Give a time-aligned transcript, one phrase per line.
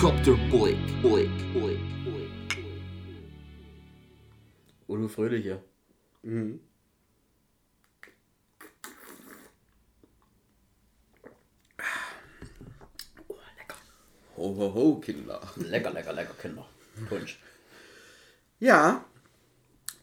[0.00, 2.64] Helikopter Blick, Blick, Blick, Blick.
[4.88, 5.62] Udo Fröhliche.
[14.36, 15.38] Ho, ho, ho, Kinder.
[15.56, 16.66] Lecker, lecker, lecker, Kinder.
[17.06, 17.38] Punsch.
[18.58, 19.04] Ja,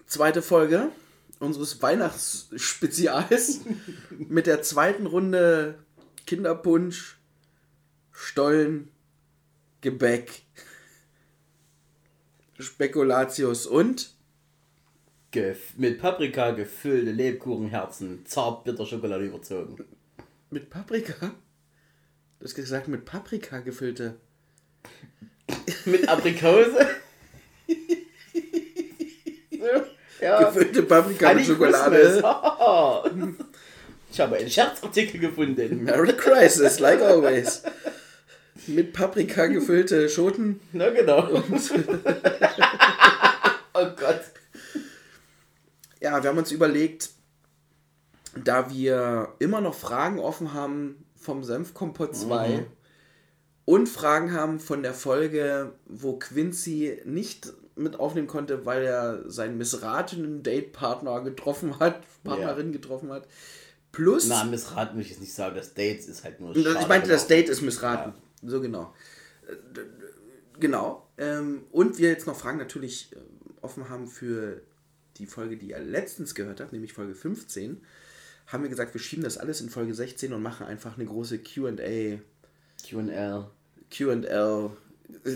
[0.06, 0.92] zweite Folge
[1.40, 3.62] unseres Weihnachtsspezials
[4.12, 5.80] mit der zweiten Runde
[6.28, 7.18] Kinderpunsch,
[8.12, 8.92] Stollen,
[9.88, 10.42] Gebäck,
[12.60, 14.10] Spekulatius und
[15.32, 19.78] Gef mit Paprika gefüllte Lebkuchenherzen, zart bitter Schokolade überzogen.
[20.50, 21.32] mit Paprika.
[22.40, 24.18] Du hast gesagt, mit Paprika gefüllte.
[25.86, 26.86] Mit Aprikose.
[30.22, 30.44] ja.
[30.44, 32.18] Gefüllte Paprika mit Schokolade.
[34.12, 35.86] Ich habe einen Scherzartikel gefunden.
[35.86, 37.64] Merry Crisis, like always.
[38.68, 40.60] Mit Paprika gefüllte Schoten.
[40.74, 41.30] Na genau.
[43.74, 44.22] oh Gott.
[46.02, 47.10] Ja, wir haben uns überlegt,
[48.44, 52.66] da wir immer noch Fragen offen haben vom Senfkompott 2
[53.66, 59.58] und Fragen haben von der Folge, wo Quincy nicht mit aufnehmen konnte, weil er seinen
[59.58, 63.28] missratenen Datepartner getroffen hat, Partnerin getroffen hat.
[63.92, 65.56] Plus, Na, missraten will ich jetzt nicht sagen.
[65.56, 67.28] Das Dates ist halt nur ich meinte, das.
[67.28, 68.14] Date ist missraten.
[68.44, 68.94] So genau.
[69.48, 69.82] Äh,
[70.60, 71.08] Genau.
[71.18, 73.20] Ähm, und wir jetzt noch Fragen natürlich äh,
[73.62, 74.62] offen haben für
[75.18, 77.82] die Folge, die ihr letztens gehört habt, nämlich Folge 15,
[78.48, 81.40] haben wir gesagt, wir schieben das alles in Folge 16 und machen einfach eine große
[81.40, 82.20] Q&A,
[82.88, 83.48] Q&L.
[83.96, 84.70] Q&L.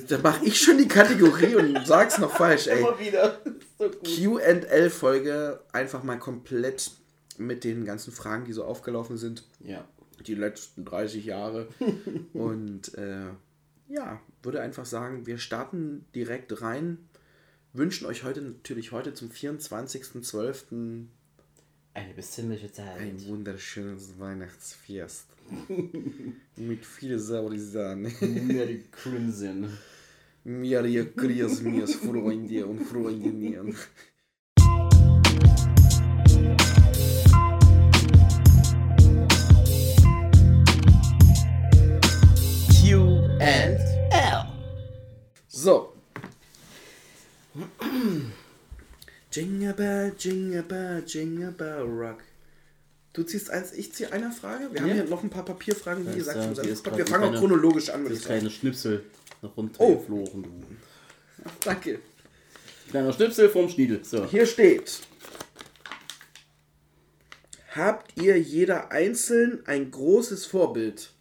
[0.08, 2.80] Da mache ich schon die Kategorie und sag's noch falsch, ey.
[2.80, 3.40] Immer wieder.
[3.78, 3.90] So.
[3.90, 6.92] Q&L-Folge einfach mal komplett
[7.38, 9.86] mit den ganzen Fragen, die so aufgelaufen sind Ja.
[10.28, 11.68] Die letzten 30 Jahre.
[12.34, 13.30] Und äh,
[13.90, 16.98] ja, würde einfach sagen, wir starten direkt rein.
[17.74, 21.06] Wünschen euch heute natürlich heute zum 24.12.
[21.94, 23.00] Eine besinnliche Zeit.
[23.00, 25.28] ein wunderschönes Weihnachtsfest.
[26.56, 28.12] Mit viel Saurisane.
[28.22, 29.78] Merry Crimson.
[30.44, 33.76] Merry Christmas, Freunde und Freundinnen.
[43.42, 43.80] And
[44.12, 44.46] L.
[45.48, 45.94] So.
[49.32, 52.20] Jingle Bell, Jingle Bell, Jingle Bell Rock.
[53.14, 54.72] Du ziehst eins, ich ziehe eine Frage.
[54.72, 54.94] Wir haben Ja.
[54.96, 56.38] hier noch ein paar Papierfragen, wie gesagt.
[56.96, 59.04] Wir fangen auch chronologisch an, Das kleine Schnipsel
[59.42, 59.54] nach Oh.
[59.58, 60.50] runtergeflogen, du.
[61.66, 62.00] Danke.
[62.90, 64.04] Kleiner Schnipsel vom Schniedel.
[64.04, 64.26] So.
[64.28, 65.00] Hier steht.
[67.76, 71.12] Habt ihr jeder einzeln ein großes Vorbild?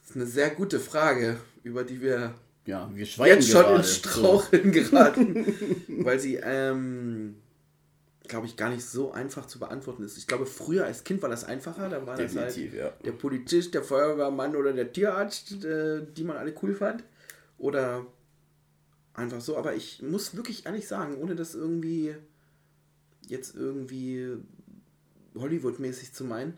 [0.00, 2.34] Das ist eine sehr gute Frage, über die wir
[2.66, 3.76] Ja, wir schweigen jetzt schon gerade.
[3.76, 5.46] ins Straucheln geraten,
[6.04, 7.36] weil sie, ähm,
[8.28, 10.18] glaube ich, gar nicht so einfach zu beantworten ist.
[10.18, 11.88] Ich glaube, früher als Kind war das einfacher.
[11.88, 12.84] Da war Definitiv, das ja.
[12.84, 17.04] halt der Polizist, der Feuerwehrmann oder der Tierarzt, äh, die man alle cool fand.
[17.58, 18.06] Oder
[19.14, 19.56] einfach so.
[19.56, 22.14] Aber ich muss wirklich ehrlich sagen, ohne das irgendwie
[23.28, 24.36] jetzt irgendwie
[25.36, 26.56] Hollywood-mäßig zu meinen,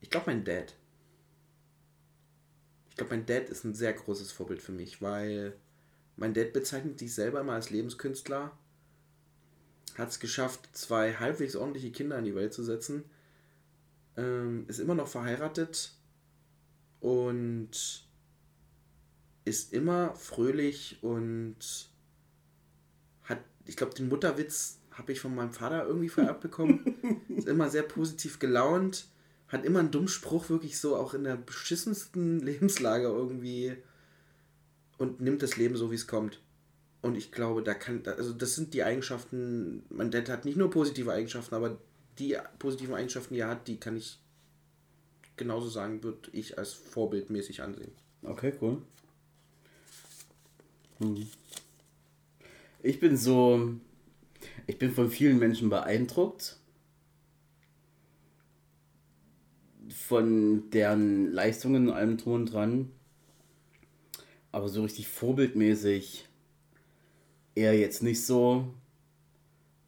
[0.00, 0.74] ich glaube, mein Dad.
[2.90, 5.56] Ich glaube, mein Dad ist ein sehr großes Vorbild für mich, weil
[6.16, 8.52] mein Dad bezeichnet sich selber mal als Lebenskünstler,
[9.96, 13.04] hat es geschafft, zwei halbwegs ordentliche Kinder in die Welt zu setzen,
[14.16, 15.92] ähm, ist immer noch verheiratet
[17.00, 18.06] und
[19.44, 21.90] ist immer fröhlich und
[23.24, 27.24] hat, ich glaube, den Mutterwitz habe ich von meinem Vater irgendwie vererbt bekommen.
[27.36, 29.06] ist immer sehr positiv gelaunt,
[29.48, 33.76] hat immer einen dummen Spruch, wirklich so auch in der beschissensten Lebenslage irgendwie
[34.98, 36.40] und nimmt das Leben so, wie es kommt.
[37.00, 40.70] Und ich glaube, da kann, also das sind die Eigenschaften, mein Dad hat nicht nur
[40.70, 41.78] positive Eigenschaften, aber
[42.18, 44.20] die positiven Eigenschaften, die er hat, die kann ich
[45.36, 47.90] genauso sagen, würde ich als vorbildmäßig ansehen.
[48.22, 48.82] Okay, cool.
[50.98, 51.26] Hm.
[52.82, 53.74] Ich bin so.
[54.66, 56.58] Ich bin von vielen Menschen beeindruckt.
[59.88, 62.90] Von deren Leistungen und allem und dran.
[64.52, 66.28] Aber so richtig vorbildmäßig
[67.54, 68.72] eher jetzt nicht so,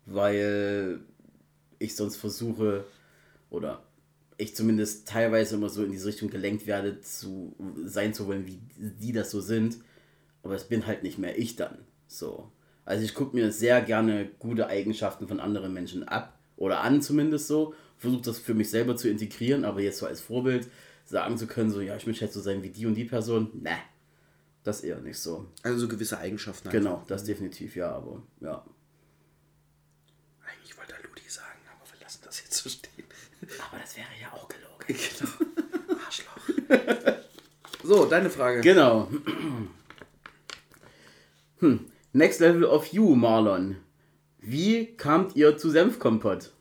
[0.06, 1.00] weil
[1.79, 2.85] ich sonst versuche
[3.50, 3.82] oder
[4.37, 7.55] ich zumindest teilweise immer so in diese Richtung gelenkt werde, zu
[7.85, 9.79] sein zu wollen, wie die das so sind.
[10.43, 11.79] Aber es bin halt nicht mehr ich dann.
[12.09, 12.50] So.
[12.85, 17.47] Also ich gucke mir sehr gerne gute Eigenschaften von anderen Menschen ab oder an zumindest
[17.49, 17.75] so.
[17.97, 20.69] Versuche das für mich selber zu integrieren, aber jetzt so als Vorbild
[21.05, 23.51] sagen zu können, so ja, ich möchte halt so sein wie die und die Person,
[23.63, 23.77] ne,
[24.63, 25.47] das eher nicht so.
[25.63, 26.71] Also so gewisse Eigenschaften.
[26.71, 28.65] Genau, das definitiv, ja, aber ja.
[30.47, 33.05] Eigentlich wollte er Ludi sagen, aber wir lassen das jetzt so stehen.
[33.71, 34.65] Aber das wäre ja auch gelogen.
[34.87, 36.01] Genau.
[36.05, 36.39] Arschloch.
[37.83, 38.61] so, deine Frage.
[38.61, 39.09] Genau.
[41.61, 41.87] Hm.
[42.14, 43.76] Next Level of You, Marlon.
[44.40, 46.52] Wie kamt ihr zu Senfkompott?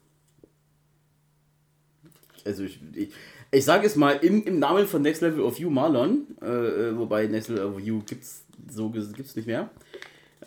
[2.43, 3.09] Also ich, ich,
[3.51, 6.97] ich sage es mal im, im Namen von Next Level of You, Marlon, äh, äh,
[6.97, 9.69] wobei Next Level of You gibt's so gibt's nicht mehr.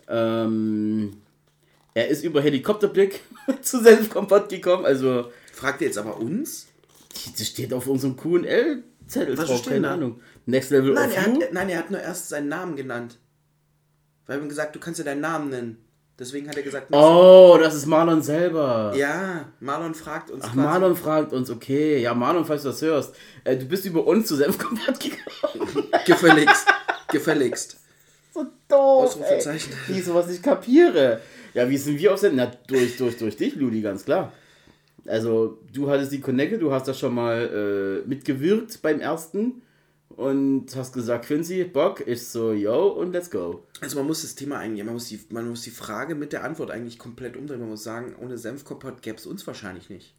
[0.08, 1.18] Ähm,
[1.94, 3.20] er ist über Helikopterblick
[3.62, 6.66] zu Senfkompott gekommen, also Fragt ihr jetzt aber uns?
[7.38, 9.94] das steht auf unserem Q&L-Zettel drauf, keine da?
[9.94, 10.20] Ahnung.
[10.46, 11.42] Next Level Nein of You?
[11.42, 13.18] hat, nein, er hat nur erst seinen Namen genannt.
[14.26, 15.78] Weil wir haben gesagt, du kannst ja deinen Namen nennen.
[16.18, 18.92] Deswegen hat er gesagt, Oh, das ist Marlon selber.
[18.96, 21.98] ja, Marlon fragt uns Ach, Marlon fragt uns, okay.
[22.00, 23.14] Ja, Marlon, falls du das hörst.
[23.44, 25.88] Äh, du bist über uns zu Senfkompott gekommen.
[26.06, 26.66] Gefälligst.
[27.12, 27.76] Gefälligst.
[28.32, 29.24] so doof, ey.
[29.24, 29.72] Ausrufezeichen.
[29.88, 31.20] Wie ich sowas nicht kapiere.
[31.52, 32.46] Ja, wie sind wir auf Sendung?
[32.46, 34.32] Na, durch, durch, durch dich, Ludi, ganz klar.
[35.06, 39.62] Also, du hattest die Connecte, du hast da schon mal äh, mitgewirkt beim ersten
[40.16, 43.66] und hast gesagt, Quincy, Bock, ich so, yo, und let's go.
[43.80, 46.42] Also man muss das Thema eigentlich, man muss, die, man muss die Frage mit der
[46.44, 47.60] Antwort eigentlich komplett umdrehen.
[47.60, 50.14] Man muss sagen, ohne Senfkompott gäbe es uns wahrscheinlich nicht.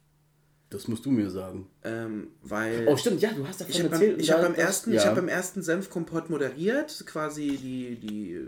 [0.70, 1.66] Das musst du mir sagen.
[1.82, 4.20] Ähm, weil Oh, stimmt, ja, du hast davon ich habe beim, erzählt.
[4.20, 5.00] ich und hab da- beim, ersten, ja.
[5.00, 8.46] ich hab beim ersten Senfkompott moderiert, quasi die, die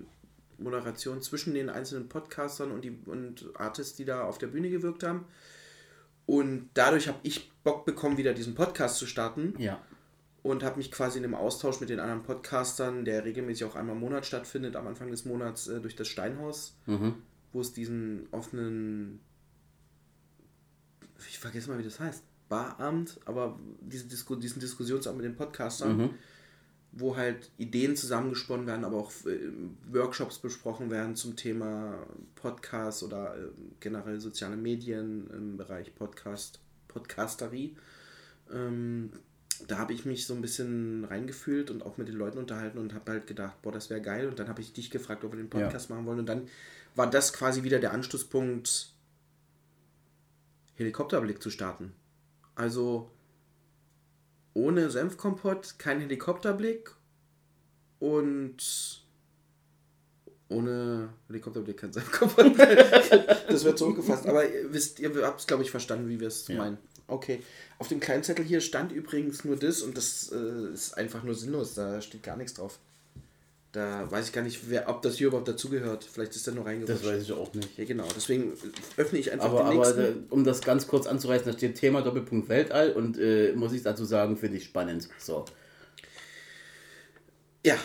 [0.58, 5.02] Moderation zwischen den einzelnen Podcastern und, die, und Artists, die da auf der Bühne gewirkt
[5.02, 5.24] haben.
[6.26, 9.54] Und dadurch habe ich Bock bekommen, wieder diesen Podcast zu starten.
[9.58, 9.80] Ja.
[10.42, 13.94] Und habe mich quasi in einem Austausch mit den anderen Podcastern, der regelmäßig auch einmal
[13.94, 17.14] im Monat stattfindet, am Anfang des Monats äh, durch das Steinhaus, Mhm.
[17.52, 19.20] wo es diesen offenen,
[21.28, 25.96] ich vergesse mal, wie das heißt, Baramt, aber diese Disku diesen Diskussionsabend mit den Podcastern,
[25.96, 26.10] Mhm.
[26.92, 29.38] wo halt Ideen zusammengesponnen werden, aber auch äh,
[29.92, 32.04] Workshops besprochen werden zum Thema
[32.34, 33.48] Podcast oder äh,
[33.78, 36.58] generell soziale Medien im Bereich Podcast,
[36.88, 37.76] Podcasterie.
[38.52, 39.12] Ähm,
[39.66, 42.94] da habe ich mich so ein bisschen reingefühlt und auch mit den Leuten unterhalten und
[42.94, 44.28] habe halt gedacht, boah, das wäre geil.
[44.28, 46.20] Und dann habe ich dich gefragt, ob wir den Podcast machen wollen.
[46.20, 46.48] Und dann
[46.94, 48.92] war das quasi wieder der Anschlusspunkt,
[50.74, 51.92] Helikopterblick zu starten.
[52.54, 53.10] Also
[54.54, 56.90] ohne Senfkompott kein Helikopterblick
[57.98, 59.02] und
[60.48, 62.58] ohne Helikopterblick kein Senfkompott.
[63.48, 64.26] das wird zurückgefasst.
[64.26, 66.56] Aber ihr wisst, ihr habt es, glaube ich, verstanden, wie wir es Ja.
[66.56, 66.78] meinen.
[67.10, 67.42] Okay.
[67.78, 71.34] Auf dem kleinen Zettel hier stand übrigens nur das und das äh, ist einfach nur
[71.34, 71.74] sinnlos.
[71.74, 72.78] Da steht gar nichts drauf.
[73.72, 76.02] Da weiß ich gar nicht, wer, ob das hier überhaupt dazugehört.
[76.04, 77.04] Vielleicht ist der nur reingerutscht.
[77.04, 77.78] Das weiß ich auch nicht.
[77.78, 78.06] Ja, genau.
[78.16, 78.52] Deswegen
[78.96, 80.00] öffne ich einfach Aber, den aber nächsten.
[80.00, 83.82] äh, um das ganz kurz anzureißen, da steht Thema Doppelpunkt Weltall und äh, muss ich
[83.82, 85.08] dazu sagen, finde ich spannend.
[85.18, 85.44] So.
[87.64, 87.76] Ja.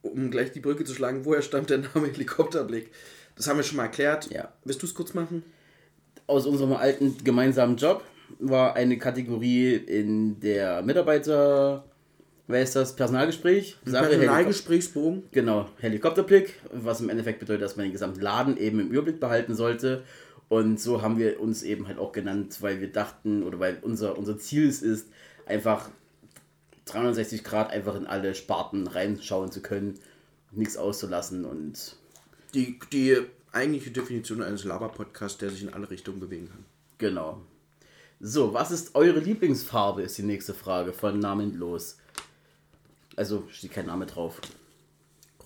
[0.00, 2.90] Um gleich die Brücke zu schlagen, woher stammt der Name Helikopterblick?
[3.36, 4.30] Das haben wir schon mal erklärt.
[4.30, 4.52] Ja.
[4.64, 5.44] Willst du es kurz machen?
[6.28, 8.04] Aus unserem alten gemeinsamen Job
[8.38, 11.84] war eine Kategorie in der Mitarbeiter,
[12.46, 13.78] wer ist das, Personalgespräch?
[13.84, 15.24] Personalgesprächsbogen.
[15.32, 19.54] Genau, Helikopterblick, was im Endeffekt bedeutet, dass man den gesamten Laden eben im Überblick behalten
[19.54, 20.04] sollte.
[20.48, 24.16] Und so haben wir uns eben halt auch genannt, weil wir dachten, oder weil unser,
[24.16, 25.08] unser Ziel es ist,
[25.46, 25.88] einfach
[26.84, 29.98] 360 Grad einfach in alle Sparten reinschauen zu können,
[30.52, 31.96] nichts auszulassen und
[32.54, 33.18] Die, die
[33.58, 36.64] eigentliche Definition eines Laber-Podcasts, der sich in alle Richtungen bewegen kann.
[36.98, 37.42] genau.
[38.20, 41.98] So, was ist eure Lieblingsfarbe, ist die nächste Frage von Namenlos.
[43.14, 44.40] Also steht kein Name drauf.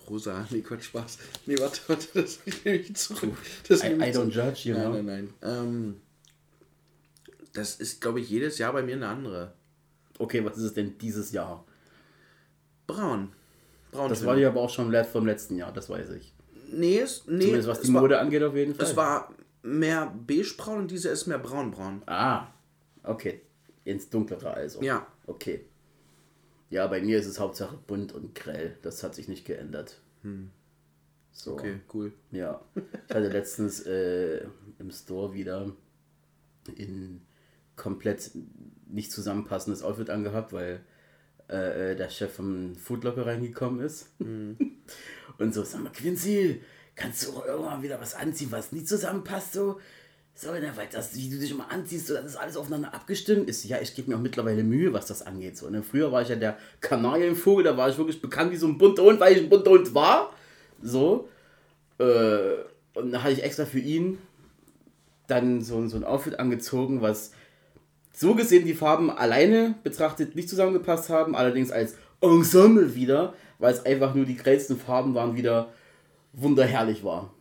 [0.09, 1.17] Rosa, nee, Quatsch, Spaß.
[1.45, 3.37] Nee, warte, warte, das nehme ich zurück.
[3.67, 4.89] Das I, I don't judge, you know.
[4.89, 5.57] Nein, nein, nein.
[5.57, 6.01] Ähm,
[7.53, 9.53] das ist, glaube ich, jedes Jahr bei mir eine andere.
[10.17, 11.63] Okay, was ist es denn dieses Jahr?
[12.87, 13.31] Braun.
[13.91, 14.09] Braun.
[14.09, 16.32] Das war ja aber auch schon vom letzten Jahr, das weiß ich.
[16.73, 18.85] Nee, es, nee Zumindest was die es war- Mode angeht, auf jeden Fall.
[18.85, 22.01] Es war mehr beigebraun und diese ist mehr braunbraun.
[22.05, 22.47] Ah,
[23.03, 23.41] okay.
[23.85, 24.81] Ins Dunklere also.
[24.81, 25.07] Ja.
[25.27, 25.65] Okay.
[26.69, 28.77] Ja, bei mir ist es Hauptsache bunt und grell.
[28.81, 29.99] Das hat sich nicht geändert.
[30.23, 30.29] So.
[30.29, 30.49] Hm.
[31.53, 32.13] Okay, cool.
[32.31, 32.61] Ja.
[32.75, 34.45] Ich hatte letztens äh,
[34.79, 35.71] im Store wieder
[36.75, 37.21] in
[37.75, 38.31] komplett
[38.87, 40.81] nicht zusammenpassendes Outfit angehabt, weil
[41.49, 44.09] äh, äh, der Chef vom Foodlocker reingekommen ist.
[45.37, 46.61] Und so, sag mal, Quincy,
[46.95, 49.79] kannst du irgendwann wieder was anziehen, was nicht zusammenpasst, so?
[50.35, 53.47] So, weil das, wie du dich immer anziehst, so, das ist alles aufeinander abgestimmt.
[53.47, 55.57] Ist ja, ich gebe mir auch mittlerweile Mühe, was das angeht.
[55.57, 55.83] So, ne?
[55.83, 59.03] Früher war ich ja der Kanarienvogel, da war ich wirklich bekannt wie so ein bunter
[59.03, 60.33] Hund, weil ich ein bunter Hund war.
[60.81, 61.29] So.
[61.99, 62.55] Äh,
[62.95, 64.17] und dann hatte ich extra für ihn
[65.27, 67.31] dann so, so ein Outfit angezogen, was
[68.11, 73.33] so gesehen die Farben alleine betrachtet nicht zusammengepasst haben, allerdings als Ensemble wieder,
[73.63, 75.69] weil es einfach nur die grellsten Farben waren, wieder
[76.33, 77.33] wunderherrlich war.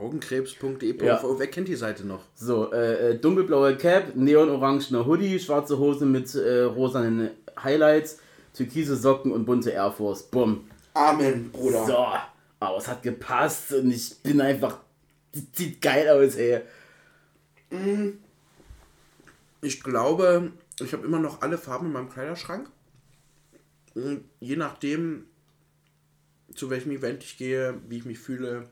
[0.00, 1.04] Augenkrebs.de.
[1.04, 1.20] Ja.
[1.24, 2.20] Wer kennt die Seite noch?
[2.36, 8.20] So, äh, äh, dunkelblaue Cap, neonorangener Hoodie, schwarze Hose mit äh, rosanen Highlights,
[8.54, 10.22] türkise Socken und bunte Air Force.
[10.22, 10.70] Bumm.
[10.94, 11.84] Amen, Bruder.
[11.84, 12.06] So,
[12.60, 14.78] aber es hat gepasst und ich bin einfach.
[15.52, 16.60] Sieht geil aus, ey.
[19.62, 22.68] Ich glaube, ich habe immer noch alle Farben in meinem Kleiderschrank.
[23.96, 25.24] Und je nachdem,
[26.54, 28.68] zu welchem Event ich gehe, wie ich mich fühle,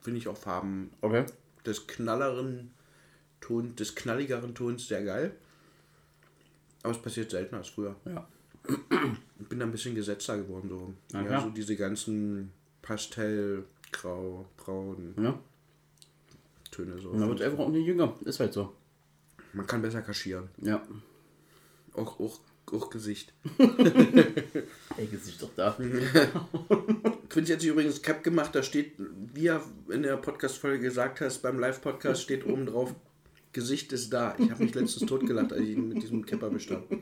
[0.00, 1.26] finde ich auch Farben Okay.
[1.66, 2.70] des knalleren
[3.40, 5.36] Tons, des knalligeren Tons sehr geil.
[6.82, 7.94] Aber es passiert seltener als früher.
[8.06, 8.26] Ja.
[9.38, 10.68] Ich bin da ein bisschen gesetzter geworden.
[10.70, 10.94] So.
[11.12, 15.38] Na Ja, so diese ganzen Pastell, Grau, Braun Ja.
[16.70, 16.98] Töne.
[16.98, 17.12] So.
[17.12, 18.14] Dann wird einfach auch nicht jünger.
[18.24, 18.74] Ist halt so.
[19.52, 20.48] Man kann besser kaschieren.
[20.62, 20.82] Ja.
[21.94, 22.40] Auch, auch,
[22.72, 23.32] auch Gesicht.
[24.96, 25.76] Ey, Gesicht doch da.
[27.28, 28.92] Quincy hat sich übrigens Cap gemacht, da steht,
[29.34, 32.94] wie er in der Podcast-Folge gesagt hast, beim Live-Podcast steht oben drauf,
[33.52, 34.34] Gesicht ist da.
[34.38, 36.98] Ich habe mich letztens totgelacht, als ich ihn mit diesem Cap erwischt habe.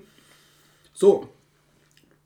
[0.93, 1.29] So,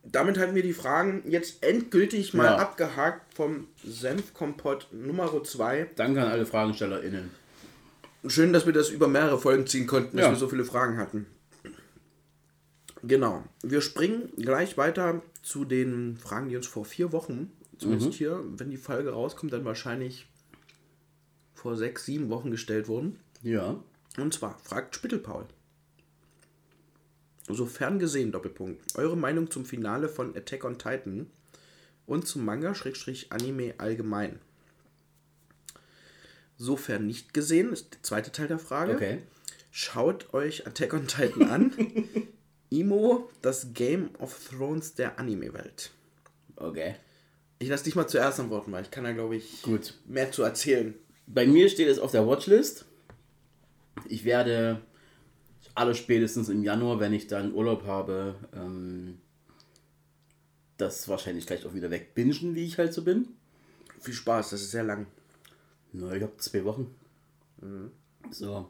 [0.05, 2.57] damit haben wir die Fragen jetzt endgültig mal Ja.
[2.57, 5.91] abgehakt vom Senfkompott Nummer 2.
[5.97, 7.31] Danke an alle FragenstellerInnen.
[8.27, 10.33] Schön, dass wir das über mehrere Folgen ziehen konnten, dass Ja.
[10.33, 11.27] wir so viele Fragen hatten.
[13.03, 13.45] Genau.
[13.63, 18.71] Wir springen gleich weiter zu den Fragen, die uns vor vier Wochen, zumindest hier, wenn
[18.71, 20.27] die Folge rauskommt, dann wahrscheinlich
[21.55, 23.19] vor sechs, sieben Wochen gestellt wurden.
[23.43, 23.83] Ja.
[24.19, 25.47] Und zwar fragt Spittelpaul.
[27.49, 28.97] Sofern gesehen, Doppelpunkt.
[28.97, 31.27] Eure Meinung zum Finale von Attack on Titan
[32.07, 34.39] und zum Manga-Anime allgemein.
[36.57, 38.95] Sofern nicht gesehen, ist der zweite Teil der Frage.
[38.95, 39.19] Okay.
[39.71, 41.73] Schaut euch Attack on Titan an.
[42.71, 45.91] Imo, das Game of Thrones der Anime-Welt.
[46.57, 46.95] Okay.
[47.59, 49.95] Ich lasse dich mal zuerst antworten, weil ich kann da, glaube ich, Gut.
[50.07, 50.95] mehr zu erzählen.
[51.27, 52.87] Bei mir steht es auf der Watchlist.
[54.09, 54.81] Ich werde
[55.75, 59.19] alle spätestens im Januar, wenn ich dann Urlaub habe, ähm,
[60.77, 63.29] das wahrscheinlich gleich auch wieder wegbingen, wie ich halt so bin.
[64.01, 65.07] Viel Spaß, das ist sehr lang.
[65.93, 66.95] Na, ich habe zwei Wochen.
[68.31, 68.69] So.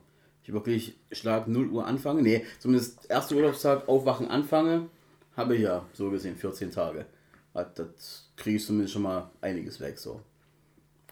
[0.51, 2.23] Ich wirklich Schlag 0 Uhr anfange.
[2.23, 4.89] Nee, zumindest erster Urlaubstag, Aufwachen anfange,
[5.37, 7.07] habe ich ja so gesehen 14 Tage.
[7.55, 9.97] Hat- Das kriege ich zumindest schon mal einiges weg.
[9.97, 10.21] So.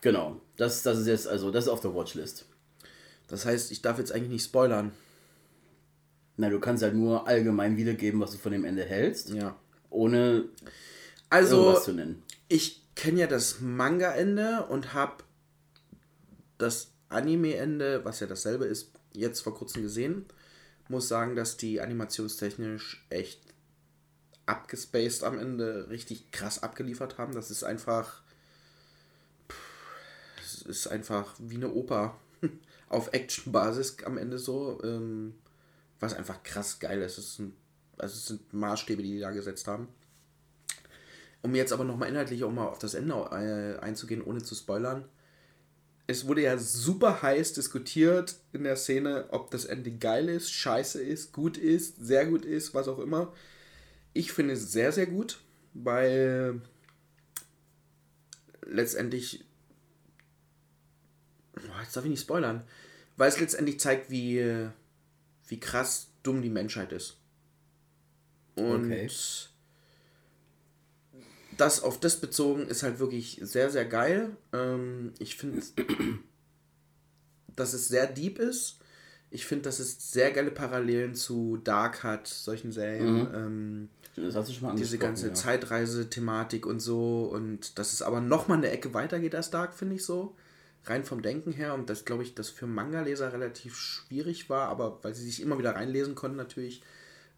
[0.00, 0.40] Genau.
[0.57, 2.47] Das, das ist jetzt, also, das ist auf der Watchlist.
[3.28, 4.90] Das heißt, ich darf jetzt eigentlich nicht spoilern.
[6.37, 9.54] Na, du kannst halt nur allgemein wiedergeben, was du von dem Ende hältst, Ja.
[9.88, 10.47] ohne
[11.30, 12.23] Also, irgendwas zu nennen.
[12.49, 15.23] ich kenne ja das Manga-Ende und habe
[16.59, 20.26] das Anime-Ende, was ja dasselbe ist, jetzt vor kurzem gesehen.
[20.88, 23.40] Muss sagen, dass die animationstechnisch echt
[24.46, 27.34] abgespaced am Ende richtig krass abgeliefert haben.
[27.34, 28.22] Das ist einfach.
[30.42, 32.18] Es ist einfach wie eine Oper
[32.88, 34.80] auf Action-Basis am Ende so.
[34.82, 35.34] Ähm,
[36.00, 37.18] was einfach krass geil ist.
[37.18, 37.54] Es sind,
[37.96, 39.88] also es sind Maßstäbe, die die da gesetzt haben.
[41.42, 45.04] Um jetzt aber nochmal inhaltlich auch mal auf das Ende äh, einzugehen, ohne zu spoilern.
[46.10, 51.02] Es wurde ja super heiß diskutiert in der Szene, ob das Ende geil ist, scheiße
[51.02, 53.34] ist, gut ist, sehr gut ist, was auch immer.
[54.14, 55.38] Ich finde es sehr, sehr gut,
[55.74, 56.62] weil
[58.64, 59.44] letztendlich.
[61.82, 62.64] Jetzt darf ich nicht spoilern.
[63.18, 64.68] Weil es letztendlich zeigt, wie,
[65.46, 67.18] wie krass dumm die Menschheit ist.
[68.54, 69.10] Und Okay.
[71.58, 74.30] Das auf das bezogen ist halt wirklich sehr, sehr geil.
[74.52, 75.60] Ähm, ich finde,
[77.54, 78.78] dass es sehr deep ist.
[79.30, 83.28] Ich finde, dass es sehr geile Parallelen zu Dark hat, solchen Serien.
[83.34, 85.34] Ähm, Das hast du schon mal diese ganze ja.
[85.34, 87.24] Zeitreise-Thematik und so.
[87.24, 90.34] Und dass es aber nochmal eine Ecke weitergeht als Dark, finde ich so.
[90.84, 91.74] Rein vom Denken her.
[91.74, 95.58] Und das, glaube ich, das für Manga-Leser relativ schwierig war, aber weil sie sich immer
[95.58, 96.82] wieder reinlesen konnten, natürlich.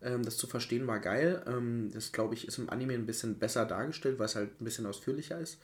[0.02, 1.42] Ähm, das zu verstehen war geil.
[1.47, 4.64] Ähm, das, glaube ich, ist im Anime ein bisschen besser dargestellt, weil es halt ein
[4.64, 5.59] bisschen ausführlicher ist.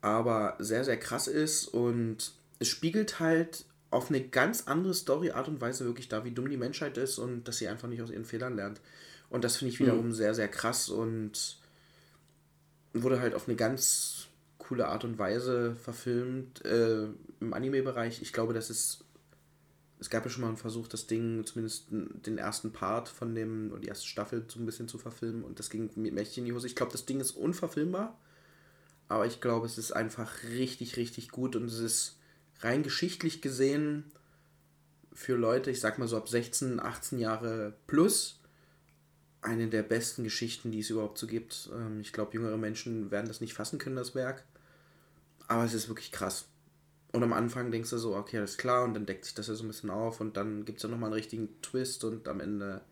[0.00, 1.68] Aber sehr, sehr krass ist.
[1.68, 6.48] Und es spiegelt halt auf eine ganz andere Story-Art und Weise wirklich da, wie dumm
[6.48, 8.80] die Menschheit ist und dass sie einfach nicht aus ihren Fehlern lernt.
[9.30, 11.58] Und das finde ich wiederum sehr, sehr krass und
[12.92, 17.06] wurde halt auf eine ganz coole Art und Weise verfilmt äh,
[17.40, 18.22] im Anime-Bereich.
[18.22, 19.04] Ich glaube, das ist.
[20.00, 23.70] Es gab ja schon mal einen Versuch, das Ding, zumindest den ersten Part von dem,
[23.70, 26.46] oder die erste Staffel so ein bisschen zu verfilmen und das ging mir mächtig in
[26.46, 26.66] die Hose.
[26.66, 28.18] Ich glaube, das Ding ist unverfilmbar,
[29.08, 32.16] aber ich glaube, es ist einfach richtig, richtig gut und es ist
[32.60, 34.04] rein geschichtlich gesehen
[35.12, 38.40] für Leute, ich sag mal so ab 16, 18 Jahre plus,
[39.42, 41.70] eine der besten Geschichten, die es überhaupt so gibt.
[41.74, 44.44] Ähm, ich glaube, jüngere Menschen werden das nicht fassen können, das Werk.
[45.48, 46.46] Aber es ist wirklich krass.
[47.12, 49.54] Und am Anfang denkst du so, okay, alles klar, und dann deckt sich das ja
[49.54, 52.40] so ein bisschen auf und dann gibt es ja nochmal einen richtigen Twist und am
[52.40, 52.82] Ende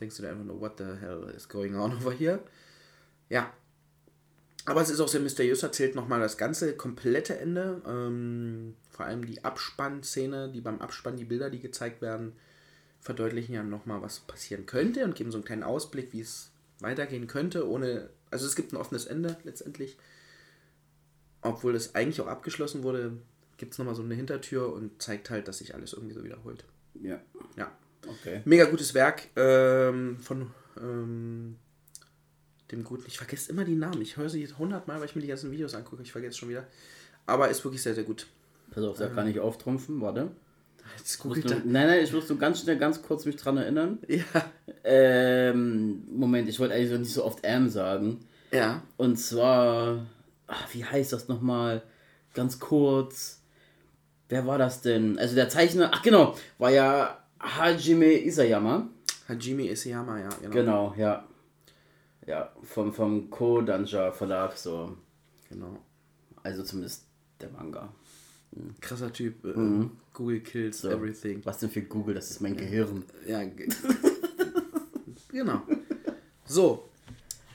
[0.00, 2.40] denkst du dir einfach nur, what the hell is going on over here?
[3.28, 3.52] Ja.
[4.66, 7.82] Aber es ist auch sehr mysteriös erzählt, nochmal das ganze komplette Ende.
[7.86, 12.32] Ähm, vor allem die Abspannszene, die beim Abspann, die Bilder, die gezeigt werden,
[13.00, 16.50] verdeutlichen ja nochmal, was passieren könnte und geben so einen kleinen Ausblick, wie es
[16.80, 18.10] weitergehen könnte, ohne.
[18.30, 19.96] Also es gibt ein offenes Ende letztendlich.
[21.42, 23.16] Obwohl es eigentlich auch abgeschlossen wurde,
[23.60, 26.64] gibt es nochmal so eine Hintertür und zeigt halt, dass sich alles irgendwie so wiederholt.
[27.00, 27.20] Ja.
[27.56, 27.70] Ja.
[28.08, 28.40] Okay.
[28.46, 30.50] Mega gutes Werk ähm, von
[30.80, 31.56] ähm,
[32.72, 33.04] dem guten.
[33.06, 34.00] Ich vergesse immer die Namen.
[34.00, 36.02] Ich höre sie hundertmal, weil ich mir die ganzen Videos angucke.
[36.02, 36.66] Ich vergesse schon wieder.
[37.26, 38.26] Aber ist wirklich sehr, sehr gut.
[38.70, 40.30] Pass auf, da kann ich auftrumpfen, warte.
[40.96, 41.60] Jetzt googelt du, er.
[41.64, 43.98] nein, nein, ich muss so ganz schnell, ganz kurz mich dran erinnern.
[44.08, 44.24] Ja.
[44.84, 48.20] Ähm, Moment, ich wollte eigentlich nicht so oft M sagen.
[48.52, 48.82] Ja.
[48.96, 50.06] Und zwar,
[50.46, 51.82] ach, wie heißt das nochmal?
[52.32, 53.39] Ganz kurz.
[54.30, 55.18] Wer war das denn?
[55.18, 58.88] Also der Zeichner, ach genau, war ja Hajime Isayama.
[59.28, 60.28] Hajime Isayama, ja.
[60.40, 60.50] Genau.
[60.52, 61.24] Genau, ja.
[62.26, 64.96] Ja, vom, vom Kodanja Verlag so.
[65.48, 65.76] genau.
[66.42, 67.04] Also zumindest
[67.40, 67.92] der Manga.
[68.80, 69.44] Krasser Typ.
[69.44, 70.90] Äh, Google kills So.
[70.90, 71.40] everything.
[71.44, 72.14] Was denn für Google?
[72.14, 73.04] Das ist mein Gehirn.
[73.26, 73.44] Ja.
[73.44, 73.68] ge-
[75.28, 75.62] genau.
[76.44, 76.89] So.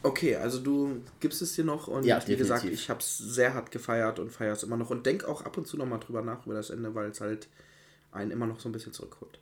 [0.06, 2.80] Okay, also du gibst es dir noch und Ja, wie gesagt, definitiv.
[2.84, 5.58] ich habe es sehr hart gefeiert und feiere es immer noch und denk auch ab
[5.58, 7.48] und zu noch mal drüber nach über das Ende, weil es halt
[8.12, 9.40] einen immer noch so ein bisschen zurückholt.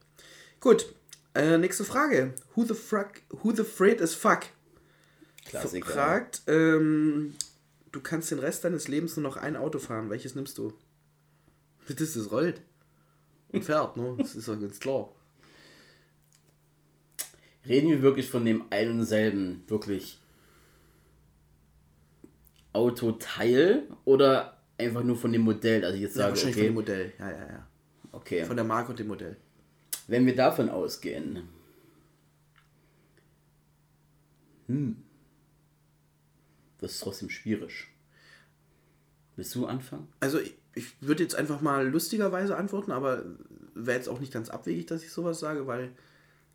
[0.61, 0.93] Gut,
[1.35, 2.33] äh, nächste Frage.
[2.55, 4.43] Who the fuck, who the freight is fuck?
[5.45, 5.91] Klassiker.
[5.91, 7.35] Fragt, ähm,
[7.91, 10.09] du kannst den Rest deines Lebens nur noch ein Auto fahren.
[10.09, 10.73] Welches nimmst du?
[11.89, 12.61] Das ist das rollt.
[13.49, 14.15] Und fährt, ne?
[14.17, 15.09] Das ist ja ganz klar.
[17.67, 20.21] Reden wir wirklich von dem einen und selben, wirklich
[22.73, 25.85] Autoteil oder einfach nur von dem Modell?
[25.85, 27.13] Also ich jetzt Ja, sage, wahrscheinlich von okay, dem Modell.
[27.19, 27.67] Ja, ja, ja.
[28.11, 28.45] okay.
[28.45, 29.37] Von der Marke und dem Modell.
[30.07, 31.47] Wenn wir davon ausgehen,
[34.67, 34.97] hm,
[36.79, 37.87] das ist trotzdem schwierig.
[39.35, 40.07] Willst du anfangen?
[40.19, 43.23] Also ich, ich würde jetzt einfach mal lustigerweise antworten, aber
[43.73, 45.91] wäre jetzt auch nicht ganz abwegig, dass ich sowas sage, weil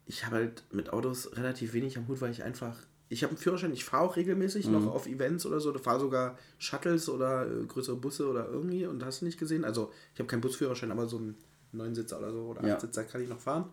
[0.06, 2.76] ich habe halt mit Autos relativ wenig am Hut, weil ich einfach.
[3.08, 6.38] Ich habe einen Führerschein, ich fahre auch regelmäßig noch auf Events oder so, fahre sogar
[6.58, 9.64] Shuttles oder äh, größere Busse oder irgendwie und hast du nicht gesehen.
[9.64, 11.34] Also ich habe keinen Busführerschein, aber so einen
[11.72, 12.74] Neunsitzer oder so oder Ja.
[12.74, 13.70] Achtsitzer kann ich noch fahren.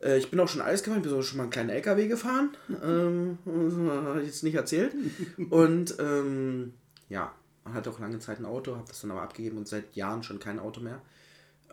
[0.00, 2.50] Äh, ich bin auch schon alles gefahren, ich bin schon mal einen kleinen LKW gefahren.
[2.82, 4.94] Ähm, habe ich jetzt nicht erzählt.
[5.50, 6.74] Und ähm,
[7.08, 7.32] ja,
[7.64, 10.22] man hatte auch lange Zeit ein Auto, habe das dann aber abgegeben und seit Jahren
[10.22, 11.02] schon kein Auto mehr.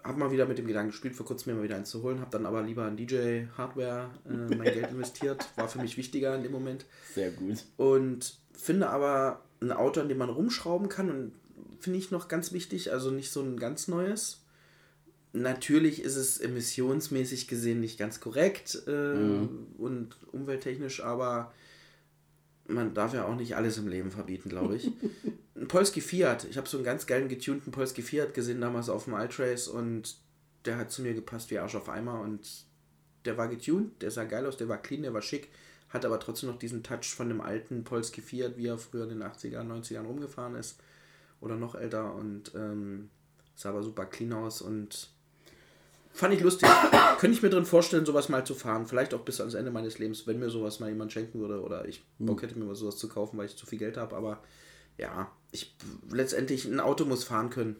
[0.08, 2.22] Habe mal wieder mit dem Gedanken gespielt, vor kurzem mir mal wieder eins zu holen,
[2.22, 5.46] habe dann aber lieber in DJ-Hardware äh, mein Geld investiert.
[5.56, 6.86] War für mich wichtiger in dem Moment.
[7.14, 7.66] Sehr gut.
[7.76, 11.32] Und finde aber ein Auto, an dem man rumschrauben kann und
[11.80, 14.44] finde ich noch ganz wichtig, also nicht so ein ganz neues.
[15.34, 21.52] Natürlich ist es emissionsmäßig gesehen nicht ganz korrekt äh, und umwelttechnisch, aber
[22.68, 24.92] man darf ja auch nicht alles im Leben verbieten, glaube ich.
[25.56, 29.06] ein Polski Fiat, ich habe so einen ganz geilen getunten Polski Fiat gesehen damals auf
[29.06, 30.18] dem iTrace und
[30.66, 32.66] der hat zu mir gepasst wie Arsch auf Eimer und
[33.26, 35.50] der war getuned, der sah geil aus, der war clean, der war schick,
[35.90, 39.10] hat aber trotzdem noch diesen Touch von dem alten Polski Fiat, wie er früher in
[39.10, 40.80] den 80ern, 90ern rumgefahren ist
[41.42, 43.10] oder noch älter und ähm,
[43.56, 45.10] sah aber super clean aus und
[46.18, 46.70] fand ich lustig.
[47.20, 50.00] Könnte ich mir drin vorstellen, sowas mal zu fahren, vielleicht auch bis ans Ende meines
[50.00, 52.98] Lebens, wenn mir sowas mal jemand schenken würde oder ich Bock hätte, mir mal sowas
[52.98, 54.42] zu kaufen, weil ich zu viel Geld habe, aber
[54.98, 55.76] ja, ich
[56.10, 57.76] letztendlich ein Auto muss fahren können.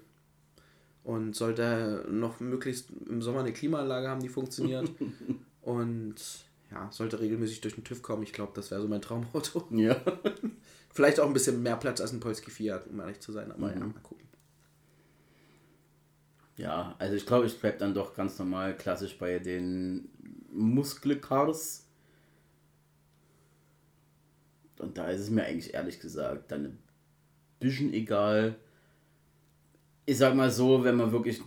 [1.04, 4.92] Und sollte noch möglichst im Sommer eine Klimaanlage haben, die funktioniert.
[5.62, 6.16] und
[6.70, 8.24] ja, sollte regelmäßig durch den TÜV kommen.
[8.24, 9.68] Ich glaube, das wäre so mein Traumauto.
[9.72, 9.96] Ja.
[10.94, 13.52] Vielleicht auch ein bisschen mehr Platz als ein Polski Fiat, um ehrlich zu sein.
[13.54, 14.27] Aber ja, mal gucken.
[16.58, 20.10] Ja, also ich glaube, ich bleibe dann doch ganz normal klassisch bei den
[20.52, 21.86] Muskelcars.
[24.80, 26.80] Und da ist es mir eigentlich ehrlich gesagt dann ein
[27.60, 28.56] bisschen egal.
[30.06, 31.42] Ich sag mal so, wenn man wirklich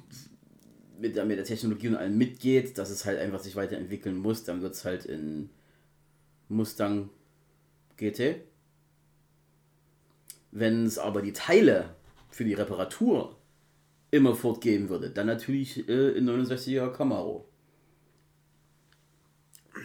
[1.00, 4.44] mit der, mit der Technologie und allem mitgeht, dass es halt einfach sich weiterentwickeln muss,
[4.44, 5.50] dann wird es halt in
[6.48, 7.10] Mustang
[7.96, 8.42] GT.
[10.52, 11.96] Wenn es aber die Teile
[12.28, 13.39] für die Reparatur
[14.10, 17.46] immer fortgeben würde, dann natürlich äh, in 69er Camaro.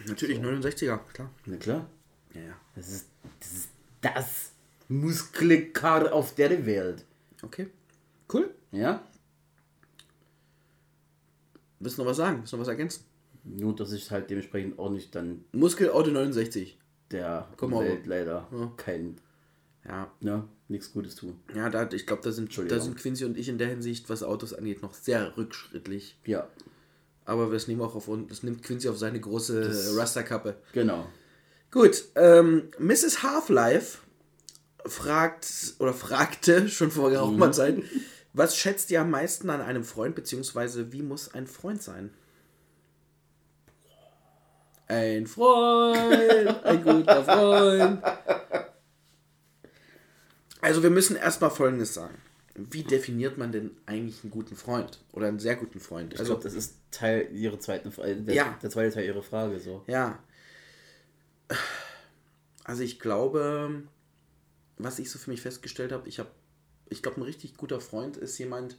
[0.06, 1.30] Natürlich 69er, klar.
[1.46, 1.88] Na klar.
[2.34, 2.56] Ja, ja.
[2.74, 3.08] Das ist
[3.40, 3.52] das.
[3.52, 3.68] Ist
[4.00, 4.52] das.
[4.88, 7.04] Muskelkar auf der Welt.
[7.42, 7.68] Okay.
[8.32, 8.54] Cool.
[8.72, 9.04] Ja?
[11.80, 12.38] Willst du noch was sagen?
[12.38, 13.04] Willst du noch was ergänzen?
[13.44, 16.78] Nur, dass ich halt dementsprechend auch nicht dann Muskelauto 69.
[17.10, 18.72] der Komm Welt leider Ja.
[18.76, 19.16] kein,
[19.84, 20.10] Ja.
[20.20, 21.38] ne, nichts Gutes tun.
[21.54, 24.22] Ja, da, ich glaube, da sind, da sind Quincy und ich in der Hinsicht, was
[24.22, 26.18] Autos angeht, noch sehr rückschrittlich.
[26.24, 26.48] Ja,
[27.24, 28.28] Aber das nehmen auch auf uns.
[28.28, 30.56] Das nimmt Quincy auf seine große Rasterkappe.
[30.72, 31.06] genau.
[31.72, 33.22] Gut, ähm, Mrs.
[33.22, 33.98] Half-Life
[34.86, 37.82] fragt oder fragte schon vor geraumer Zeit,
[38.32, 42.10] was schätzt ihr am meisten an einem Freund, beziehungsweise wie muss ein Freund sein?
[44.88, 48.02] Ein Freund, ein guter Freund.
[50.66, 52.16] Also wir müssen erstmal Folgendes sagen.
[52.56, 56.12] Wie definiert man denn eigentlich einen guten Freund oder einen sehr guten Freund?
[56.12, 58.16] Ich glaube, das ist Teil ihrer zweiten Frage.
[58.16, 58.58] Der, Ja.
[58.60, 59.84] der zweite Teil ihrer Frage so.
[59.86, 60.18] Ja.
[62.64, 63.84] Also ich glaube,
[64.76, 66.30] was ich so für mich festgestellt habe, ich habe,
[66.88, 68.76] ich glaube, ein richtig guter Freund ist jemand,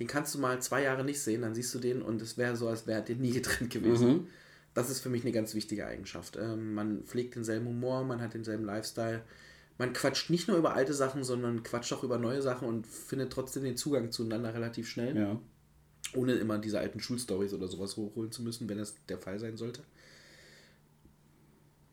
[0.00, 2.56] den kannst du mal zwei Jahre nicht sehen, dann siehst du den und es wäre
[2.56, 4.08] so, als wäre der nie getrennt gewesen.
[4.08, 4.26] Mhm.
[4.74, 6.36] Das ist für mich eine ganz wichtige Eigenschaft.
[6.36, 9.22] Ähm, man pflegt denselben Humor, man hat denselben Lifestyle.
[9.78, 13.32] Man quatscht nicht nur über alte Sachen, sondern quatscht auch über neue Sachen und findet
[13.32, 15.40] trotzdem den Zugang zueinander relativ schnell Ja.
[16.14, 19.56] ohne immer diese alten Schulstories oder sowas hochholen zu müssen, wenn das der Fall sein
[19.56, 19.82] sollte.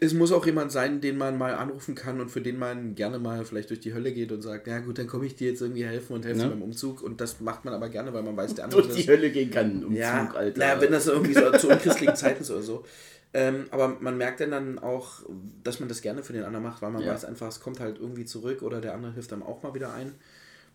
[0.01, 3.19] Es muss auch jemand sein, den man mal anrufen kann und für den man gerne
[3.19, 5.61] mal vielleicht durch die Hölle geht und sagt, ja gut, dann komme ich dir jetzt
[5.61, 6.47] irgendwie helfen und helfe Ja.
[6.47, 7.01] beim Umzug.
[7.01, 9.51] Und das macht man aber gerne, weil man weiß, der andere Durch die Hölle gehen
[9.51, 10.57] kann im ja, Alter.
[10.57, 12.85] naja, wenn das irgendwie so zu unchristlichen Zeiten ist oder so.
[13.33, 15.21] Ähm, aber man merkt dann, dann auch,
[15.63, 17.11] dass man das gerne für den anderen macht, weil man Ja.
[17.11, 19.93] weiß einfach, es kommt halt irgendwie zurück oder der andere hilft einem auch mal wieder
[19.93, 20.15] ein.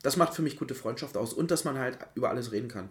[0.03, 2.91] Das macht für mich gute Freundschaft aus und dass man halt über alles reden kann.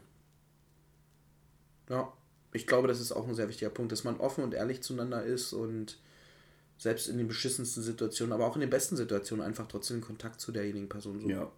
[1.89, 2.11] Ja,
[2.53, 5.23] ich glaube, das ist auch ein sehr wichtiger Punkt, dass man offen und ehrlich zueinander
[5.23, 5.99] ist und
[6.83, 10.51] selbst in den beschissensten Situationen, aber auch in den besten Situationen einfach trotzdem Kontakt zu
[10.51, 11.29] derjenigen Person so.
[11.29, 11.49] ja.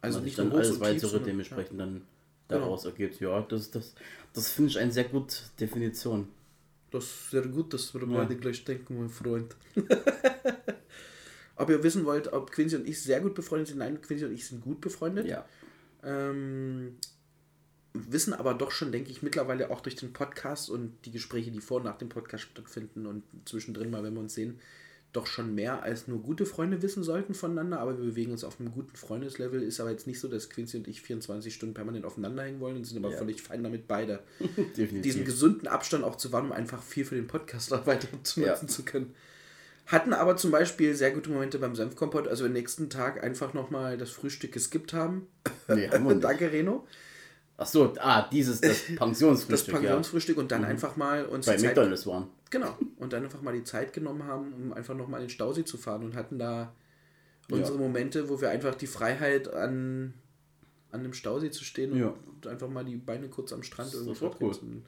[0.00, 2.02] also Man nicht dann alles tief, weitere dementsprechend dann
[2.48, 2.64] Genau.
[2.66, 3.18] daraus ergibt.
[3.20, 3.94] Ja, das, das,
[4.34, 6.28] das finde ich eine sehr gute Definition.
[6.90, 8.06] Das ist sehr gut, dass wir Ja.
[8.06, 9.56] beide gleich denken, mein Freund.
[11.56, 13.78] ob ihr wissen wollt, ob Quincy und ich sehr gut befreundet sind.
[13.78, 15.26] Nein, Quincy und ich sind gut befreundet.
[15.26, 15.44] Ja.
[16.04, 16.96] Ähm,
[17.94, 21.60] wissen aber doch schon, denke ich, mittlerweile auch durch den Podcast und die Gespräche, die
[21.60, 24.58] vor und nach dem Podcast stattfinden und zwischendrin mal, wenn wir uns sehen,
[25.12, 28.58] doch schon mehr als nur gute Freunde wissen sollten voneinander, aber wir bewegen uns auf
[28.58, 29.62] einem guten Freundeslevel.
[29.62, 32.76] Ist aber jetzt nicht so, dass Quincy und ich 24 Stunden permanent aufeinander hängen wollen
[32.76, 33.18] und sind aber Ja.
[33.18, 34.20] völlig fein damit beide
[34.76, 38.52] diesen gesunden Abstand auch zu wahren, um einfach viel für den Podcast weiter zu Ja.
[38.52, 39.14] nutzen zu können.
[39.84, 43.98] Hatten aber zum Beispiel sehr gute Momente beim Senfkompott, also am nächsten Tag einfach nochmal
[43.98, 45.26] das Frühstück geskippt haben.
[45.68, 46.20] Nee, haben.
[46.22, 46.86] Danke, Reno.
[47.58, 51.52] Ach so, ah, dieses, das Das Pensionsfrühstück, Pensionsfrühstück und dann einfach mal uns ja.
[51.54, 52.28] Bei McDonalds waren.
[52.50, 55.64] genau, und dann einfach mal die Zeit genommen haben, um einfach nochmal in den Stausee
[55.64, 56.72] zu fahren und hatten da
[57.50, 60.14] unsere Momente, wo wir einfach die Freiheit an,
[60.90, 62.14] an dem Stausee zu stehen und, Ja.
[62.26, 64.82] und einfach mal die Beine kurz am Strand Das- irgendwie das cool.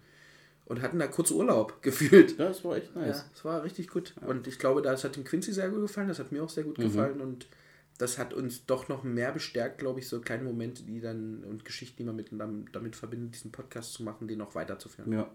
[0.66, 2.38] Und hatten da kurz Urlaub gefühlt.
[2.38, 3.18] Ja, das war echt nice.
[3.18, 4.14] Ja, es war richtig gut.
[4.26, 6.64] Und ich glaube, das hat dem Quincy sehr gut gefallen, das hat mir auch sehr
[6.64, 6.68] Mhm.
[6.68, 7.46] gut gefallen und
[7.98, 11.64] das hat uns doch noch mehr bestärkt, glaube ich, so kleine Momente, die dann und
[11.64, 12.30] Geschichten, die man mit,
[12.72, 15.12] damit verbindet, diesen Podcast zu machen, den auch weiterzuführen.
[15.12, 15.30] Ja.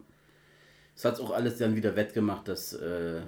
[0.95, 3.21] Es hat auch alles dann wieder wettgemacht, dass, äh,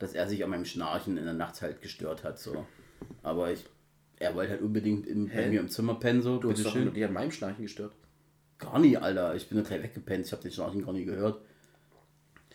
[0.00, 2.40] dass er sich an meinem Schnarchen in der Nacht halt gestört hat.
[2.40, 2.66] So.
[3.22, 3.64] Aber ich,
[4.18, 6.22] er wollte halt unbedingt in, bei mir im Zimmer pennen.
[6.22, 6.38] So.
[6.38, 7.94] Du hast doch die an meinem Schnarchen gestört.
[8.58, 9.36] Gar nie, Alter.
[9.36, 10.26] Ich bin da gleich weggepennt.
[10.26, 11.40] Ich habe den Schnarchen gar nie gehört.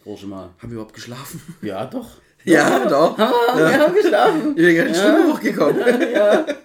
[0.03, 0.53] Groß schon mal.
[0.57, 1.41] Haben wir überhaupt geschlafen?
[1.61, 2.21] Ja, doch.
[2.43, 3.17] Ja, doch.
[3.17, 4.49] Ah, wir haben geschlafen.
[4.55, 6.11] Ich bin ganz schön hochgekommen.
[6.11, 6.45] Ja.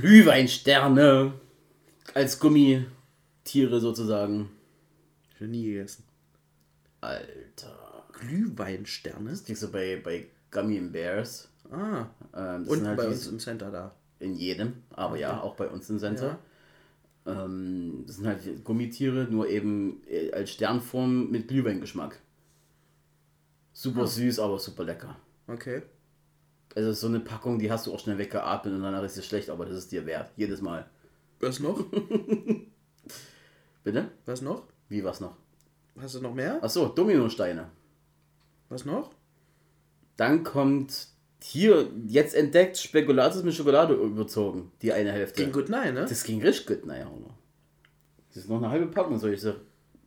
[0.00, 1.34] Glühweinsterne.
[2.14, 4.50] Als Gummitiere sozusagen.
[5.30, 6.04] Ich habe nie gegessen.
[7.00, 8.04] Alter.
[8.12, 9.30] Glühweinsterne?
[9.30, 11.48] Das kriegst du bei, bei Gummy and Bears.
[11.70, 13.94] Ah, Ähm, das und sind halt bei uns im Center da.
[14.20, 16.38] In jedem, aber ja, auch bei uns im Center.
[17.26, 22.20] Ähm, das sind halt Gummitiere, nur eben äh, als Sternform mit Glühweingeschmack.
[23.72, 25.16] Super süß, aber super lecker.
[25.48, 25.82] Okay.
[26.74, 29.16] Also es ist so eine Packung, die hast du auch schnell weggeatmet und danach ist
[29.18, 30.30] es schlecht, aber das ist dir wert.
[30.36, 30.88] Jedes Mal.
[31.40, 31.84] Was noch?
[33.84, 34.08] Bitte?
[34.26, 34.64] Was noch?
[34.88, 35.36] Wie was noch?
[36.00, 36.62] Hast du noch mehr?
[36.62, 37.68] Achso, Dominosteine.
[38.68, 39.10] Was noch?
[40.16, 41.08] Dann kommt
[41.42, 44.70] hier jetzt entdeckt Spekulatius mit Schokolade überzogen.
[44.80, 45.42] Die eine Hälfte.
[45.42, 46.06] Ging gut nein, ne?
[46.08, 47.34] Das ging richtig gut, auch noch.
[48.28, 49.58] Das ist noch eine halbe Packung, soll ich sagen.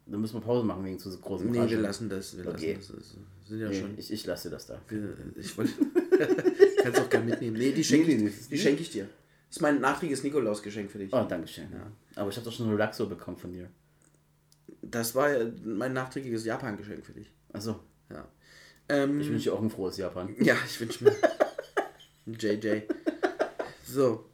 [0.07, 1.83] Dann müssen wir Pause machen wegen zu so großen Nee, wir Überraschungen.
[1.83, 2.37] lassen das.
[2.37, 2.73] Wir Okay.
[2.75, 3.15] lassen das.
[3.39, 3.97] das sind ja Nee, schon.
[3.97, 4.79] ich, ich lasse das da.
[4.87, 5.73] Wir, ich wollte.
[6.83, 7.57] Kannst auch gerne mitnehmen.
[7.57, 9.07] Nee, die schenke Nee, nee, schenke ich dir.
[9.47, 11.13] Das ist mein nachriges Nikolausgeschenk für dich.
[11.13, 11.67] Oh, danke schön.
[12.15, 13.69] Aber ich habe doch schon einen Relaxo bekommen von dir.
[14.81, 17.31] Das war ja mein nachträgliches Japan-Geschenk für dich.
[17.53, 18.27] Achso, Ja.
[18.89, 20.35] Ähm, ich wünsche dir auch ein frohes Japan.
[20.39, 21.15] ja, ich wünsche mir.
[22.27, 22.81] ein JJ.
[23.85, 24.25] So.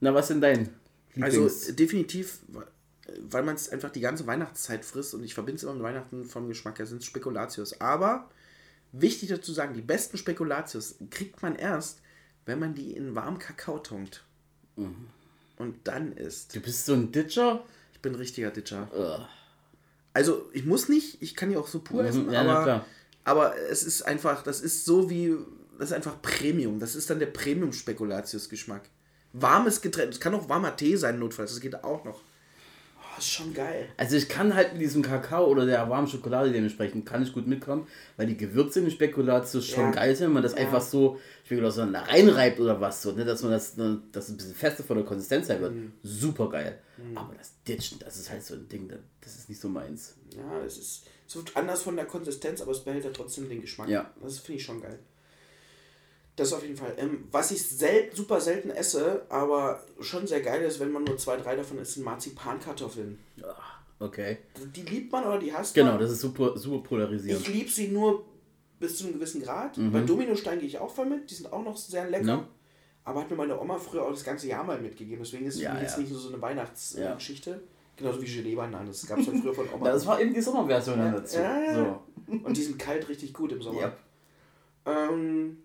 [0.00, 0.68] Na, was denn dein
[1.20, 2.38] Also Lieblings- definitiv,
[3.22, 6.24] weil man es einfach die ganze Weihnachtszeit frisst und ich verbinde es immer mit Weihnachten
[6.26, 7.80] vom Geschmack her, sind Spekulatius.
[7.80, 8.28] Aber
[8.92, 12.00] wichtig dazu sagen, die besten Spekulatius kriegt man erst,
[12.46, 14.24] wenn man die in warmen Kakao tunkt.
[15.56, 16.54] Und dann isst.
[16.54, 17.64] Du bist so ein Ditcher?
[17.92, 18.88] Ich bin ein richtiger Ditcher.
[18.96, 19.26] Ugh.
[20.14, 22.86] Also ich muss nicht, ich kann die auch so pur essen, Mhm, ja, na aber,
[23.24, 25.36] aber es ist einfach, das ist so wie,
[25.78, 26.78] das ist einfach Premium.
[26.80, 28.88] Das ist dann der Premium-Spekulatius-Geschmack.
[29.32, 32.22] Warmes Getränk, es kann auch warmer Tee sein, notfalls, das geht auch noch.
[33.18, 33.88] Oh, ist schon geil.
[33.96, 37.46] Also ich kann halt mit diesem Kakao oder der warmen Schokolade dementsprechend kann ich gut
[37.46, 39.90] mitkommen, weil die Gewürze in Spekulatius schon Ja.
[39.90, 43.42] geil sind, wenn man das einfach so Spekulatius da reinreibt oder was so, ne, dass
[43.42, 45.74] man das, ne, dass ein bisschen fester von der Konsistenz her wird.
[45.74, 45.92] Mhm.
[46.02, 46.78] Super geil.
[47.14, 48.88] Aber das Ditchen, das ist halt so ein Ding,
[49.20, 50.16] das ist nicht so meins.
[50.36, 53.60] Ja, es ist, es wird anders von der Konsistenz, aber es behält ja trotzdem den
[53.60, 53.88] Geschmack.
[53.88, 54.10] Ja.
[54.22, 54.98] Das finde ich schon geil.
[56.38, 56.94] Das auf jeden Fall.
[56.98, 61.18] Ähm, was ich selten, super selten esse, aber schon sehr geil ist, wenn man nur
[61.18, 63.18] zwei, drei davon isst, sind Marzipankartoffeln.
[63.98, 64.38] Okay.
[64.76, 66.00] Die liebt man oder die hasst Genau, man.
[66.00, 67.42] das ist super, super polarisierend.
[67.46, 68.24] Ich liebe sie nur
[68.78, 69.78] bis zu einem gewissen Grad.
[69.92, 71.28] Bei Dominostein gehe ich auch voll mit.
[71.28, 72.22] Die sind auch noch sehr lecker.
[72.36, 72.42] Mhm.
[72.42, 72.48] Ne?
[73.04, 75.24] Aber hat mir meine Oma früher auch das ganze Jahr mal mitgegeben.
[75.24, 76.00] Deswegen ist es Ja, für mich jetzt ja.
[76.02, 76.42] nicht nur so eine Ja.
[76.42, 77.60] Weihnachtsgeschichte.
[77.96, 78.86] Genauso wie Gelee-Bananen.
[78.86, 79.86] Das gab es halt früher von Oma.
[79.86, 81.38] Ja, das war eben die Sommerversion dazu.
[81.38, 81.74] Ja, ja.
[81.74, 82.02] So.
[82.44, 83.80] Und die sind kalt richtig gut im Sommer.
[83.80, 83.96] Yep.
[84.86, 85.58] Ähm,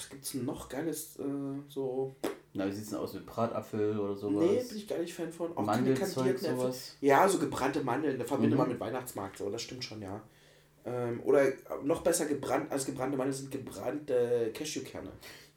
[0.00, 1.16] was gibt's denn noch Geiles?
[1.18, 1.22] Äh,
[1.68, 2.14] so.
[2.54, 4.42] Na, wie sieht's denn aus mit Bratapfel oder sowas?
[4.44, 5.56] Nee, bin ich gar nicht Fan von.
[5.56, 6.96] Auch Mandelzeug, sowas.
[7.00, 8.58] Ja, so gebrannte Mandeln, da verbindet Mhm.
[8.58, 10.20] man mit Weihnachtsmarkt, so, das stimmt schon, ja.
[10.84, 11.44] Ähm, oder
[11.84, 15.10] noch besser gebrannt als gebrannte Mandeln sind gebrannte Cashewkerne.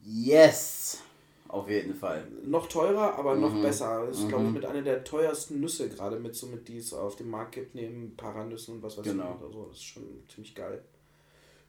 [0.04, 1.00] Yes!
[1.48, 2.28] Auf jeden Fall.
[2.46, 3.62] Noch teurer, aber noch Mhm.
[3.62, 4.06] besser.
[4.08, 6.94] Das ist, glaube ich, mit einer der teuersten Nüsse gerade mit, so mit die es
[6.94, 9.36] auf dem Markt gibt, neben Paranüssen und was weiß Genau.
[9.40, 9.44] ich.
[9.46, 9.66] Oder so.
[9.68, 10.04] Das ist schon
[10.34, 10.84] ziemlich geil.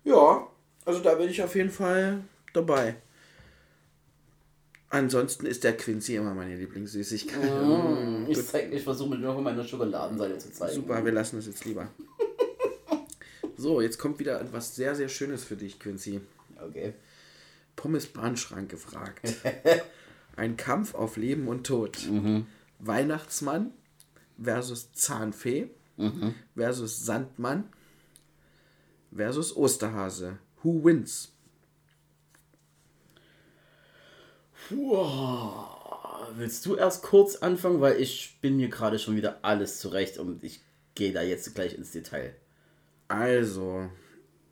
[0.04, 0.46] Ja,
[0.84, 2.20] also da bin ich auf jeden Fall
[2.56, 2.96] dabei.
[4.94, 7.42] Ansonsten ist der Quincy immer meine Lieblingssüßigkeit.
[7.42, 10.74] Mm, ich zeig, ich versuche mit noch meiner Schokoladenseite zu zeigen.
[10.74, 11.88] Super, wir lassen das jetzt lieber.
[13.56, 16.20] So, jetzt kommt wieder etwas sehr, sehr Schönes für dich, Quincy.
[16.60, 16.92] Okay.
[17.76, 19.32] Pommes Bahnschrank gefragt.
[20.36, 21.96] Ein Kampf auf Leben und Tod.
[22.80, 23.70] Weihnachtsmann
[24.42, 25.70] versus Zahnfee
[26.56, 27.68] versus Sandmann
[29.14, 30.38] versus Osterhase.
[30.64, 31.33] Who wins?
[34.68, 35.52] Puh.
[36.36, 40.42] Willst du erst kurz anfangen, weil ich bin mir gerade schon wieder alles zurecht und
[40.42, 40.60] ich
[40.94, 42.34] gehe da jetzt gleich ins Detail.
[43.08, 43.90] Also,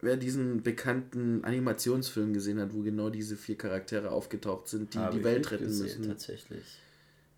[0.00, 5.16] wer diesen bekannten Animationsfilm gesehen hat, wo genau diese vier Charaktere aufgetaucht sind, die Habe
[5.18, 6.08] die Welt retten gesehen, müssen.
[6.08, 6.64] Tatsächlich.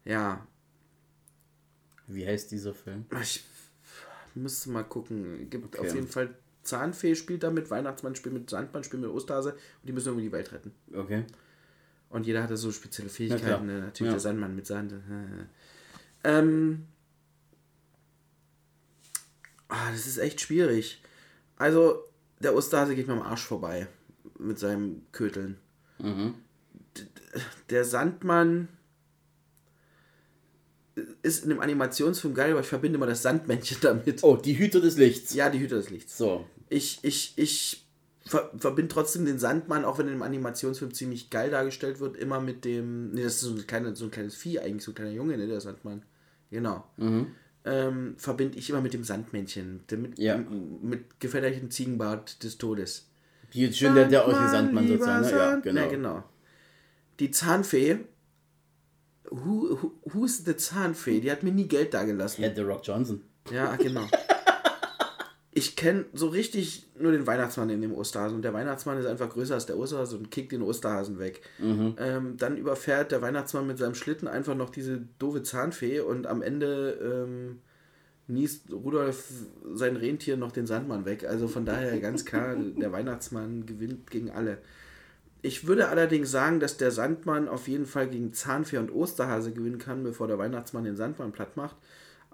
[0.05, 0.47] Ja,
[2.07, 3.07] Wie heißt dieser Film?
[3.23, 3.45] ich,
[4.35, 5.49] müsste mal gucken.
[5.49, 5.87] Gibt Okay.
[5.87, 9.93] auf jeden Fall Zahnfee spielt damit, Weihnachtsmann spielt mit Sandmann, spielt mit Osterhase und die
[9.93, 10.73] müssen irgendwie die Welt retten.
[10.93, 11.25] Okay.
[12.11, 13.09] Und jeder hatte so spezielle.
[13.09, 13.67] Fähigkeiten.
[13.67, 13.81] ne?
[13.81, 14.13] Natürlich Ja.
[14.15, 14.95] der Sandmann mit Sand.
[16.27, 16.87] Ähm.
[19.69, 21.03] Ah, das ist echt schwierig.
[21.57, 22.03] Also,
[22.41, 23.89] der Osterhase geht mir am Arsch vorbei.
[24.39, 25.59] Mit seinem Köteln.
[25.99, 26.35] Mhm.
[27.71, 28.69] Der Sandmann
[31.23, 34.23] ist in dem Animationsfilm geil, aber ich verbinde immer das Sandmännchen damit.
[34.23, 35.35] Oh, die Hüter des Lichts.
[35.35, 36.17] Ja, die Hüter des Lichts.
[36.17, 36.47] So.
[36.69, 37.84] Ich, ich, ich
[38.27, 42.41] ver verbinde trotzdem den Sandmann, auch wenn er im Animationsfilm ziemlich geil dargestellt wird, immer
[42.41, 43.13] mit dem.
[43.13, 45.37] Nee, das ist so ein, kleine, so ein kleines Vieh, eigentlich so ein kleiner Junge,
[45.37, 46.03] ne, der Sandmann.
[46.51, 46.85] Genau.
[47.67, 49.81] Ähm, verbinde ich immer mit dem Sandmännchen.
[49.89, 50.39] Der mit, Ja.
[50.83, 53.09] mit gefährlichem Ziegenbart des Todes.
[53.51, 55.25] Wie schön der, der aussieht, Sandmann lieber sozusagen.
[55.25, 55.37] Ne?
[55.39, 55.81] Ja, genau.
[55.81, 56.25] Ja, genau.
[57.21, 58.01] Die Zahnfee.
[59.31, 61.21] Who, who, who's the Zahnfee?
[61.21, 62.45] Die hat mir nie Geld dagelassen.
[62.45, 63.23] Ja, The Rock Johnson.
[63.51, 64.07] Ja, genau.
[65.57, 68.37] Ich kenne so richtig nur den Weihnachtsmann in dem Osterhasen.
[68.37, 71.43] Und der Weihnachtsmann ist einfach größer als der Osterhase und kickt den Osterhasen weg.
[71.99, 76.43] Ähm, dann überfährt der Weihnachtsmann mit seinem Schlitten einfach noch diese doofe Zahnfee und am
[76.43, 77.61] Ende ähm,
[78.27, 79.29] niest Rudolf
[79.75, 81.25] sein Rentier noch den Sandmann weg.
[81.25, 84.59] Also von daher ganz klar, der Weihnachtsmann gewinnt gegen alle.
[85.43, 89.79] Ich würde allerdings sagen, dass der Sandmann auf jeden Fall gegen Zahnfee und Osterhase gewinnen
[89.79, 91.77] kann, bevor der Weihnachtsmann den Sandmann platt macht.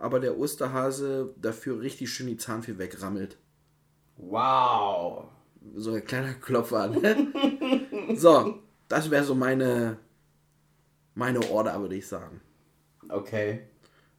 [0.00, 3.36] Aber der Osterhase dafür richtig schön die Zahnfee wegrammelt.
[4.16, 5.26] Wow.
[5.74, 6.88] So ein kleiner Klopfer.
[6.88, 8.14] Ne?
[8.16, 9.98] so, das wäre so meine,
[11.14, 12.40] meine Order, würde ich sagen.
[13.10, 13.64] Okay.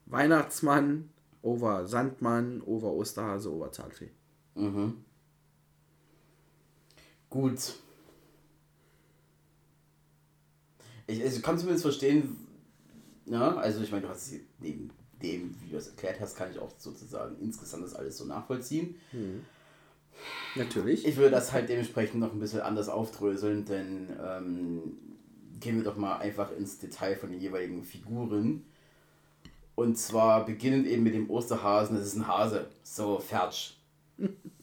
[0.06, 1.10] Weihnachtsmann,
[1.41, 4.12] over Sandmann, over Osterhase, over Zahnfee.
[4.54, 5.04] Mhm.
[7.28, 7.74] Gut.
[11.08, 12.38] Ich, also ich kann zumindest verstehen,
[13.26, 14.91] ja, also ich meine, du hast sie neben
[15.22, 18.96] dem, wie du es erklärt hast, kann ich auch sozusagen insgesamt das alles so nachvollziehen.
[20.56, 21.06] Natürlich.
[21.06, 24.98] Ich würde das halt dementsprechend noch ein bisschen anders aufdröseln, denn ähm,
[25.60, 28.66] gehen wir doch mal einfach ins Detail von den jeweiligen Figuren.
[29.76, 32.68] Und zwar beginnend eben mit dem Osterhasen, das ist ein Hase.
[32.84, 33.80] So, fertig.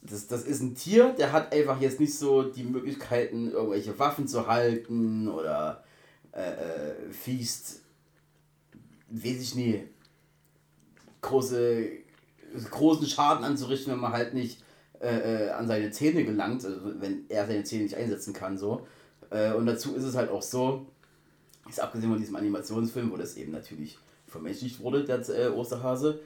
[0.03, 4.29] Das, das ist ein Tier, der hat einfach jetzt nicht so die Möglichkeiten, irgendwelche Waffen
[4.29, 5.85] zu halten oder
[6.33, 7.83] äh, äh, fiest,
[9.11, 9.83] weiß ich nie,
[11.21, 11.89] große,
[12.71, 14.63] großen Schaden anzurichten, wenn man halt nicht
[15.01, 18.59] äh, äh, an seine Zähne gelangt, also wenn er seine Zähne nicht einsetzen kann.
[18.59, 18.87] so.
[19.31, 20.87] Äh, und dazu ist es halt auch so,
[21.69, 26.21] ist abgesehen von diesem Animationsfilm, wo das eben natürlich vermenschlicht wurde, der äh, Osterhase,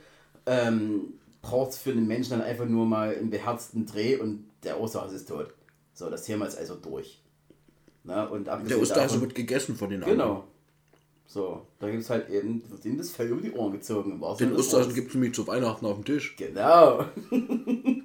[0.47, 4.81] ähm, braucht es für den Menschen dann einfach nur mal einen beherzten Dreh und der
[4.81, 5.53] Osterhase ist tot.
[5.95, 7.21] So, das Thema ist also durch.
[8.05, 10.19] Na, und Der Osterhase davon- wird gegessen von den anderen.
[10.19, 10.45] Genau.
[11.27, 14.13] So, da gibt es halt eben, wird ihm das Fell über die Ohren gezogen.
[14.13, 14.95] im Den Wortes.
[14.95, 16.37] gibt es nämlich zu Weihnachten auf dem Tisch.
[16.37, 17.07] Genau.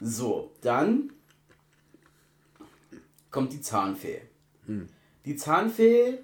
[0.00, 1.12] so, dann
[3.30, 4.22] kommt die Zahnfee.
[5.24, 6.18] Die Zahnfee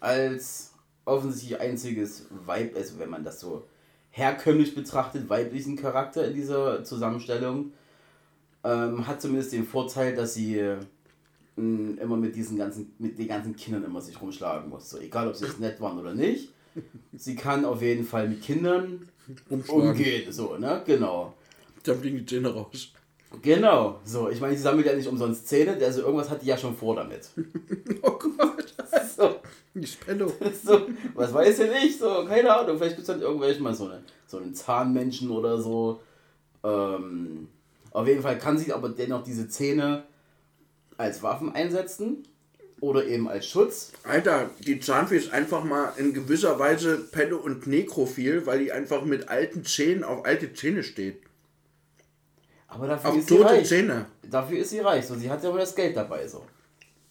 [0.00, 0.74] als
[1.04, 3.66] offensichtlich einziges Weib, also wenn man das so
[4.10, 7.72] herkömmlich betrachtet, weiblichen Charakter in dieser Zusammenstellung,
[8.64, 10.76] ähm, hat zumindest den Vorteil, dass sie
[11.60, 14.90] mh, immer mit diesen ganzen, mit den ganzen Kindern immer sich rumschlagen muss.
[14.90, 16.50] So, egal ob sie jetzt nett waren oder nicht.
[17.12, 19.08] Sie kann auf jeden Fall mit Kindern
[19.68, 20.30] umgehen.
[20.32, 20.82] So, ne?
[20.86, 21.34] Genau.
[21.82, 22.92] Dann fliegen die Zähne raus.
[23.42, 24.00] Genau.
[24.04, 26.76] So, ich meine, sie sammelt ja nicht umsonst Zähne, also irgendwas hat die ja schon
[26.76, 27.28] vor damit.
[28.02, 28.74] Oh Gott.
[29.16, 29.36] So,
[29.74, 30.32] Die Spello.
[30.64, 30.80] so
[31.14, 34.02] was weiß ich nicht, so, keine Ahnung, vielleicht gibt es dann irgendwelche mal so, eine,
[34.26, 36.00] so einen Zahnmenschen oder so.
[36.64, 37.48] Ähm,
[37.90, 40.04] auf jeden Fall kann sie aber dennoch diese Zähne
[41.00, 42.24] als Waffen einsetzen
[42.80, 43.92] oder eben als Schutz.
[44.04, 49.04] Alter, die Zahnfee ist einfach mal in gewisser Weise Pedo und Nekrophil, weil die einfach
[49.04, 51.22] mit alten Zähnen auf alte Zähne steht.
[52.68, 53.68] Aber dafür Auf ist sie tote reich.
[53.68, 54.06] Zähne.
[54.30, 55.04] Dafür ist sie reich.
[55.04, 56.26] So, sie hat ja immer das Geld dabei.
[56.28, 56.44] So.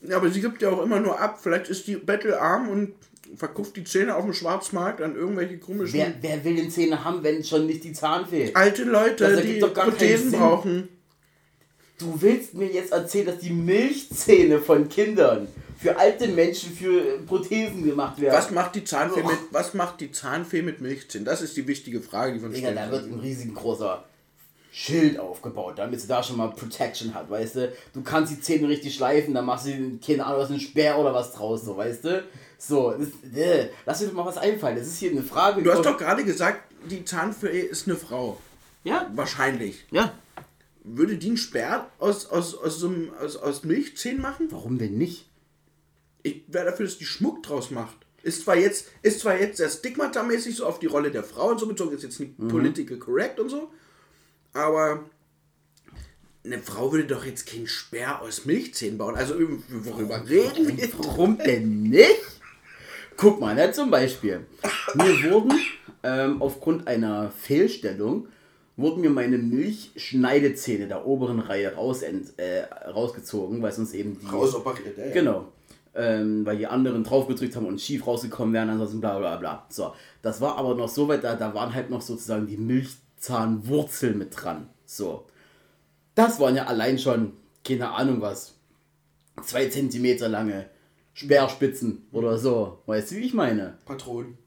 [0.02, 1.40] Ja, aber sie gibt ja auch immer nur ab.
[1.42, 2.94] Vielleicht ist die bettelarm und
[3.36, 7.22] verkauft die Zähne auf dem Schwarzmarkt an irgendwelche komischen Wer, wer will denn Zähne haben,
[7.24, 8.52] wenn schon nicht die Zahnfee?
[8.54, 10.90] alte Leute, ergibt die doch gar keinen Prothesen brauchen.
[12.00, 15.47] Du willst mir jetzt erzählen, dass die Milchzähne von Kindern
[15.78, 18.34] für alte Menschen für Prothesen gemacht werden?
[18.36, 19.28] Was macht die Zahnfee Oh.
[19.28, 21.26] mit was macht die Zahnfee mit Milchzähnen?
[21.26, 24.04] Das ist die wichtige Frage, die von Digga, da wird ein riesengroßer
[24.72, 27.72] Schild aufgebaut, damit sie da schon mal Protection hat, weißt du?
[27.93, 31.14] Du kannst die Zähne richtig schleifen, dann machst du, keine Ahnung, was ein Speer oder
[31.14, 32.24] was draus, so, weißt du?
[32.58, 34.78] So, das, äh, lass doch mal was einfallen.
[34.78, 35.64] Das ist hier eine Frage.
[35.64, 38.38] Du hast doch gerade gesagt, die Zahnfee ist eine Frau.
[38.84, 39.86] Ja, Wahrscheinlich.
[39.91, 40.14] ja.
[40.98, 44.48] Würde die einen Sperr aus, aus, aus, so einem, aus, aus Milchzähnen machen?
[44.52, 45.30] Warum denn nicht?
[46.24, 47.98] Ich wäre dafür, dass die Schmuck draus macht.
[48.24, 51.60] Ist zwar jetzt, ist zwar jetzt sehr stigmatamäßig so auf die Rolle der Frau und
[51.60, 52.50] so bezogen, ist jetzt nicht Mhm.
[52.50, 53.72] political correct und so,
[54.52, 55.06] aber
[56.44, 59.16] eine Frau würde doch jetzt keinen Speer aus Milchzähnen bauen.
[59.16, 59.36] Also
[59.70, 60.90] worüber reden wir?
[60.98, 62.20] Warum denn nicht?
[63.16, 64.46] Guck mal, ne, zum Beispiel.
[64.96, 65.54] Mir wurden
[66.04, 68.28] ähm, aufgrund einer Fehlstellung
[68.80, 74.26] wurden mir meine Milchschneidezähne der oberen Reihe raus, äh, rausgezogen, weil sonst eben die.
[74.28, 75.14] Rausoperiert, ja, ja.
[75.14, 75.52] Genau.
[75.96, 79.66] Ähm, weil die anderen draufgedrückt haben und schief rausgekommen wären, ansonsten bla bla bla.
[79.70, 79.94] So.
[80.22, 84.30] Das war aber noch so weit, da, da waren halt noch sozusagen die Milchzahnwurzeln mit
[84.36, 84.70] dran.
[84.86, 85.26] So.
[86.16, 87.34] Das waren ja allein schon,
[87.66, 88.56] keine Ahnung was,
[89.44, 90.70] zwei Zentimeter lange
[91.14, 92.80] Speerspitzen oder so.
[92.86, 93.78] Weißt du, wie ich meine?
[93.86, 94.38] Patronen.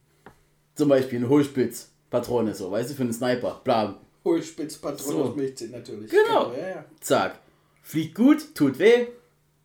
[0.74, 3.60] Zum Beispiel eine Hohlspitz-Patrone, so, weißt du, für einen Sniper.
[3.62, 4.00] Bla.
[4.24, 5.24] Hohlspitzpatronen So.
[5.30, 6.10] aus Milchzähnen natürlich.
[6.10, 6.52] Genau.
[6.52, 6.84] Ja, ja.
[7.00, 7.38] Zack.
[7.82, 9.06] Fliegt gut, tut weh.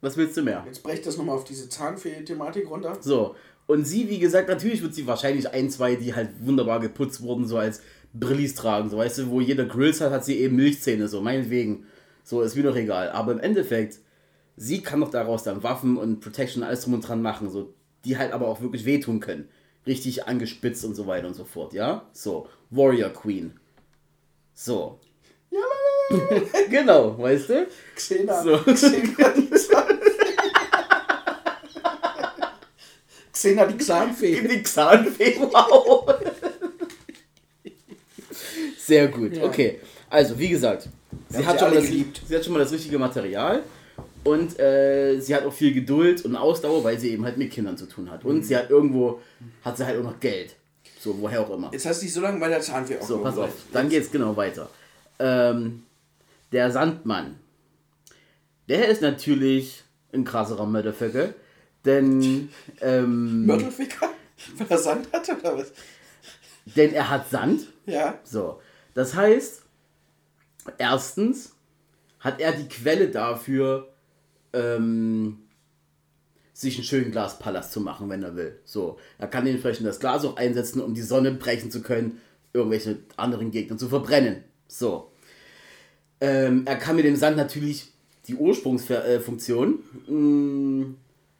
[0.01, 0.63] Was willst du mehr?
[0.65, 2.97] Jetzt brecht das nochmal auf diese Zahnfee-Thematik runter.
[3.01, 3.35] So.
[3.65, 7.47] Und sie, wie gesagt, natürlich wird sie wahrscheinlich ein, zwei, die halt wunderbar geputzt wurden,
[7.47, 7.81] so als
[8.13, 8.89] Brillis tragen.
[8.89, 11.85] So, weißt du, wo jeder Grills hat, hat sie eben Milchzähne, so, meinetwegen.
[12.23, 13.09] So, ist mir doch egal.
[13.09, 13.99] Aber im Endeffekt,
[14.55, 17.73] sie kann doch daraus dann Waffen und Protection, alles drum und dran machen, so,
[18.05, 19.49] die halt aber auch wirklich wehtun können.
[19.85, 22.07] Richtig angespitzt und so weiter und so fort, ja?
[22.13, 23.59] So, Warrior Queen.
[24.59, 24.99] So.
[25.51, 25.59] Ja,
[26.69, 27.67] genau, weißt du?
[27.95, 28.41] Xena.
[28.41, 28.57] So.
[28.57, 29.49] Xena die.
[33.31, 34.47] Xena die Zahnfee.
[34.47, 36.11] Die Zahnfee, wow.
[38.79, 39.43] Sehr gut, Ja.
[39.43, 39.79] okay.
[40.09, 40.89] Also, wie gesagt,
[41.29, 42.21] sie hat, schon mal das, geliebt.
[42.27, 43.61] sie hat schon mal das richtige Material
[44.23, 47.77] und äh, sie hat auch viel Geduld und Ausdauer, weil sie eben halt mit Kindern
[47.77, 48.23] zu tun hat.
[48.23, 48.29] Mhm.
[48.31, 49.21] Und sie hat irgendwo,
[49.63, 50.55] hat sie halt auch noch Geld.
[50.99, 51.69] So, woher auch immer.
[51.71, 54.35] Jetzt hast du dich so lange bei der Zahnfee So, pass auf, dann geht's genau
[54.35, 54.69] weiter.
[55.19, 55.83] Ähm,
[56.51, 57.39] der Sandmann.
[58.67, 59.83] Der ist natürlich
[60.13, 61.33] ein krasserer Motherfucker,
[61.85, 62.49] denn,
[62.81, 64.09] ähm, Mörtelficker?
[64.57, 65.71] Weil er Sand hatte oder was?
[66.75, 67.67] denn er hat Sand.
[67.85, 68.19] Ja.
[68.23, 68.61] So,
[68.93, 69.63] das heißt,
[70.77, 71.55] erstens
[72.19, 73.87] hat er die Quelle dafür,
[74.53, 75.46] ähm,
[76.57, 78.59] sich einen schönen Glaspalast zu machen, wenn er will.
[78.65, 82.19] So, er kann dementsprechend das Glas auch einsetzen, um die Sonne brechen zu können,
[82.51, 84.43] irgendwelche anderen Gegner zu verbrennen.
[84.67, 85.11] So.
[86.19, 87.91] Ähm, er kann mit dem Sand natürlich
[88.27, 90.95] die Ursprungsfunktion, mh,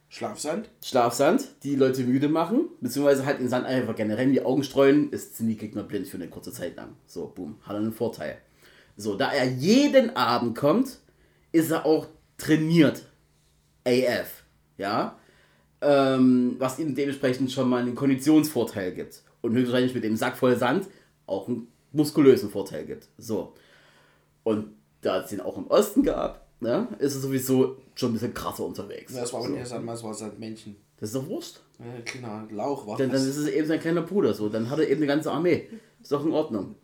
[0.08, 0.70] Schlafsand?
[0.84, 5.10] Schlafsand, die Leute müde machen, beziehungsweise halt den Sand einfach generell in die Augen streuen,
[5.10, 6.94] ist sind die Gegner blind für eine kurze Zeit lang.
[7.06, 8.38] So, boom, hat er einen Vorteil.
[8.96, 10.98] So, da er jeden Abend kommt,
[11.50, 12.06] ist er auch
[12.38, 13.02] trainiert.
[13.84, 14.37] AF,
[14.78, 15.18] ja,
[15.80, 19.22] ähm, was ihm dementsprechend schon mal einen Konditionsvorteil gibt.
[19.40, 20.88] Und höchstwahrscheinlich mit dem Sack voll Sand
[21.26, 23.08] auch einen muskulösen Vorteil gibt.
[23.18, 23.52] So.
[24.42, 24.72] Und
[25.02, 28.64] da es den auch im Osten gab, ne, ist er sowieso schon ein bisschen krasser
[28.64, 29.14] unterwegs.
[29.14, 29.54] Das war aber so.
[29.54, 30.76] nicht Sandmann, das war Sandmännchen.
[30.98, 31.62] Das ist doch Wurst.
[31.78, 33.26] Äh, kleiner Lauch war Dann, dann das.
[33.26, 34.48] ist es eben sein kleiner Bruder so.
[34.48, 35.68] Dann hat er eben eine ganze Armee.
[36.02, 36.74] Ist doch in Ordnung.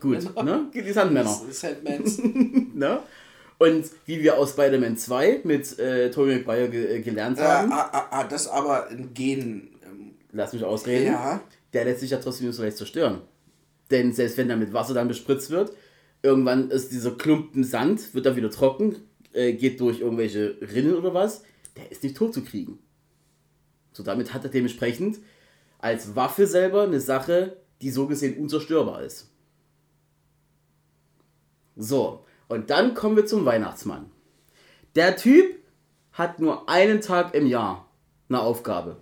[0.00, 0.42] Gut, Sandmänner.
[0.42, 0.70] ne?
[0.74, 1.30] Die Sandmänner.
[1.50, 2.20] Sandmans.
[2.74, 3.00] Ne?
[3.58, 7.72] Und wie wir aus Spider-Man 2 mit äh, Tobey Maguire ge äh, gelernt äh, haben,
[7.72, 9.70] ah, ah, das aber ein Gen.
[9.84, 11.40] Ähm, lass mich ausreden, Ja.
[11.72, 13.22] der lässt sich ja trotzdem nicht so leicht zerstören.
[13.90, 15.72] Denn selbst wenn er mit Wasser dann bespritzt wird,
[16.22, 18.96] irgendwann ist dieser Klumpen Sand, wird dann wieder trocken,
[19.32, 21.42] äh, geht durch irgendwelche Rinnen oder was,
[21.76, 22.78] der ist nicht tot zu kriegen.
[23.92, 25.18] So, damit hat er dementsprechend
[25.80, 29.30] als Waffe selber eine Sache, die so gesehen unzerstörbar ist.
[31.76, 34.10] So, und dann kommen wir zum Weihnachtsmann.
[34.94, 35.56] Der Typ
[36.12, 37.88] hat nur einen Tag im Jahr
[38.28, 38.96] eine Aufgabe.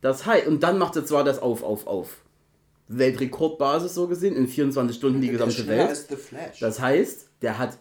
[0.00, 2.22] Das heißt, und dann macht er zwar das auf, auf, auf.
[2.88, 6.06] Weltrekordbasis so gesehen, in 24 Stunden die gesamte Welt.
[6.60, 7.76] Das heißt, der hat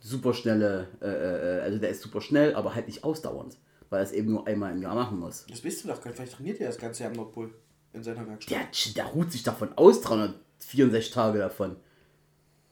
[0.00, 3.56] super schnelle, äh, äh, also der ist super schnell, aber halt nicht ausdauernd,
[3.88, 5.46] weil er es eben nur einmal im Jahr machen muss.
[5.48, 7.54] das wisst du doch, vielleicht trainiert er das ganze Jahr am Nordpol
[7.92, 8.58] in seiner Werkstatt.
[8.58, 11.76] Der, der ruht sich davon aus, 364 Tage davon.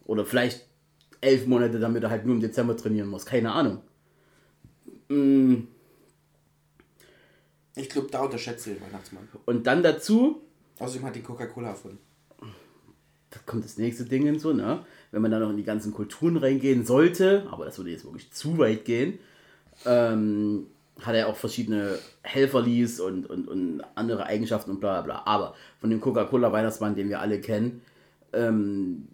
[0.04, 0.66] Oder vielleicht
[1.20, 3.26] elf Monate, damit er halt nur im Dezember trainieren muss.
[3.26, 3.78] Keine Ahnung.
[5.08, 5.66] Mm,
[7.76, 9.28] Ich glaube, da unterschätzt ihr den Weihnachtsmann.
[9.46, 10.42] Und dann dazu,
[10.78, 11.98] Außerdem hat die Coca-Cola erfunden.
[13.30, 14.84] da kommt das nächste Ding hinzu, ne?
[15.12, 18.30] Wenn man dann noch in die ganzen Kulturen reingehen sollte, aber das würde jetzt wirklich
[18.32, 19.18] zu weit gehen,
[19.84, 20.66] ähm,
[21.00, 25.22] hat er auch verschiedene Helferlies und, und, und andere Eigenschaften und bla bla bla.
[25.26, 27.82] Aber von dem Coca-Cola Weihnachtsmann, den wir alle kennen,
[28.32, 29.08] ähm,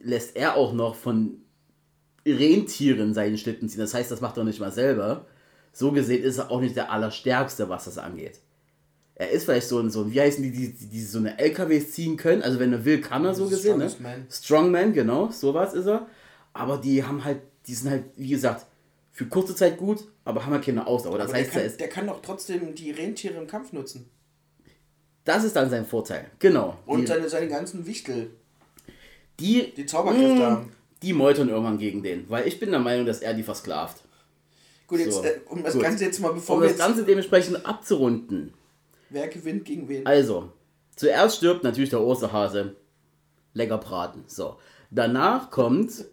[0.00, 1.42] lässt er auch noch von
[2.26, 3.80] Rentieren seinen Schlitten ziehen.
[3.80, 5.26] Das heißt, das macht er nicht mal selber.
[5.72, 8.40] So gesehen ist er auch nicht der Allerstärkste, was das angeht.
[9.14, 11.92] Er ist vielleicht so ein, so wie heißen die, die, die, die so eine LKWs
[11.92, 12.42] ziehen können.
[12.42, 13.78] Also wenn er will, kann er so gesehen.
[13.78, 13.90] Ne?
[14.00, 14.26] Man.
[14.30, 16.06] Strongman, genau, sowas ist er.
[16.52, 18.66] Aber die haben halt, die sind halt, wie gesagt,
[19.12, 21.18] für kurze Zeit gut, aber haben wir keine Ausdauer.
[21.18, 23.72] Das Aber heißt, der, er kann, ist, der kann doch trotzdem die Rentiere im Kampf
[23.72, 24.08] nutzen.
[25.24, 26.30] das ist dann sein Vorteil.
[26.38, 26.78] Genau.
[26.86, 28.30] Und seine, seine ganzen Wichtel,
[29.40, 30.72] die, die Zauberkräfte Mm, haben.
[31.02, 34.02] die meutern irgendwann gegen den, weil ich bin der Meinung, dass er die versklavt.
[34.86, 35.82] Gut, jetzt, So, äh, um das gut.
[35.82, 38.54] Ganze jetzt mal, bevor Um wir das jetzt, Ganze dementsprechend abzurunden.
[39.10, 40.06] wer gewinnt gegen wen?
[40.06, 40.50] Also,
[40.96, 42.74] zuerst stirbt natürlich der Osterhase.
[43.54, 44.24] Lecker braten.
[44.26, 44.56] So.
[44.90, 46.04] Danach kommt.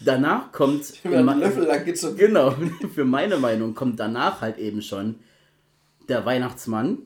[0.05, 1.03] danach kommt.
[1.03, 1.85] Löffel lang.
[2.17, 2.53] Genau,
[2.93, 5.15] für meine Meinung kommt danach halt eben schon
[6.09, 6.99] der Weihnachtsmann.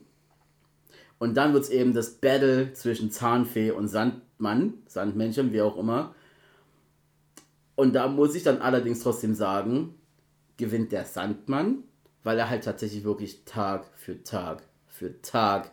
[1.17, 6.13] Und dann wird es eben das Battle zwischen Zahnfee und Sandmann, Sandmännchen, wie auch immer.
[7.75, 9.95] Und da muss ich dann allerdings trotzdem sagen,
[10.57, 11.83] gewinnt der Sandmann,
[12.23, 15.71] weil er halt tatsächlich wirklich Tag für Tag für Tag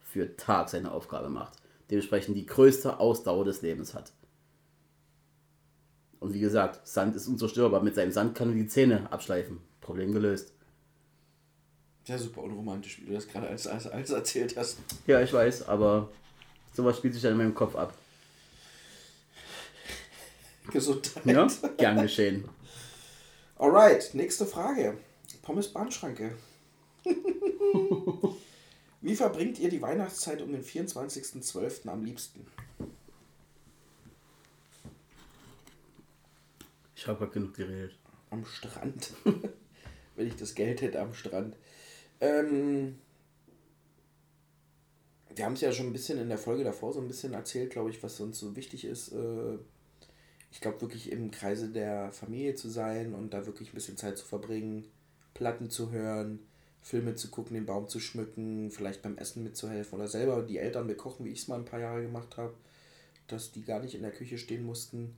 [0.00, 1.54] für Tag seine Aufgabe macht.
[1.90, 4.12] Dementsprechend die größte Ausdauer des Lebens hat.
[6.20, 7.82] Und wie gesagt, Sand ist unzerstörbar.
[7.82, 9.58] Mit seinem Sand kann er die Zähne abschleifen.
[9.80, 10.54] Problem gelöst.
[12.06, 14.78] Ja, super unromantisch, wie du das gerade als, als, als erzählt hast.
[15.06, 16.10] Ja, ich weiß, aber
[16.72, 17.94] sowas spielt sich dann in meinem Kopf ab.
[20.70, 21.26] Gesundheit.
[21.26, 21.46] Ja?
[21.76, 22.48] Gern geschehen.
[23.58, 24.96] Alright, nächste Frage.
[25.42, 26.36] Pommes Bahnschranke.
[29.02, 31.88] Wie verbringt ihr die Weihnachtszeit um den 24.12.
[31.88, 32.46] am liebsten?
[36.94, 37.96] Ich habe gerade genug geredet.
[38.30, 39.12] Am Strand.
[40.16, 41.56] Wenn ich das Geld hätte am Strand.
[42.20, 42.98] Ähm,
[45.34, 47.70] wir haben es ja schon ein bisschen in der Folge davor so ein bisschen erzählt,
[47.70, 49.12] glaube ich, was uns so wichtig ist.
[49.12, 49.58] Äh,
[50.52, 54.18] ich glaube wirklich im Kreise der Familie zu sein und da wirklich ein bisschen Zeit
[54.18, 54.86] zu verbringen,
[55.34, 56.40] Platten zu hören,
[56.82, 60.86] Filme zu gucken, den Baum zu schmücken, vielleicht beim Essen mitzuhelfen oder selber die Eltern
[60.86, 62.54] bekochen, wie ich es mal ein paar Jahre gemacht habe,
[63.28, 65.14] dass die gar nicht in der Küche stehen mussten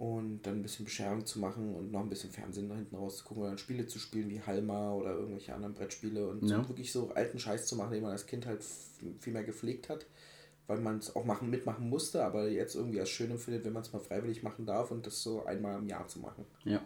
[0.00, 3.42] und dann ein bisschen Bescherung zu machen und noch ein bisschen Fernsehen da hinten rauszugucken
[3.42, 6.62] oder dann Spiele zu spielen wie Halma oder irgendwelche anderen Brettspiele und Ja.
[6.62, 8.64] so wirklich so alten Scheiß zu machen, den man als Kind halt
[9.18, 10.06] viel mehr gepflegt hat,
[10.68, 13.82] weil man es auch machen, mitmachen musste, aber jetzt irgendwie als schön empfindet, wenn man
[13.82, 16.46] es mal freiwillig machen darf und das so einmal im Jahr zu machen.
[16.64, 16.82] Ja.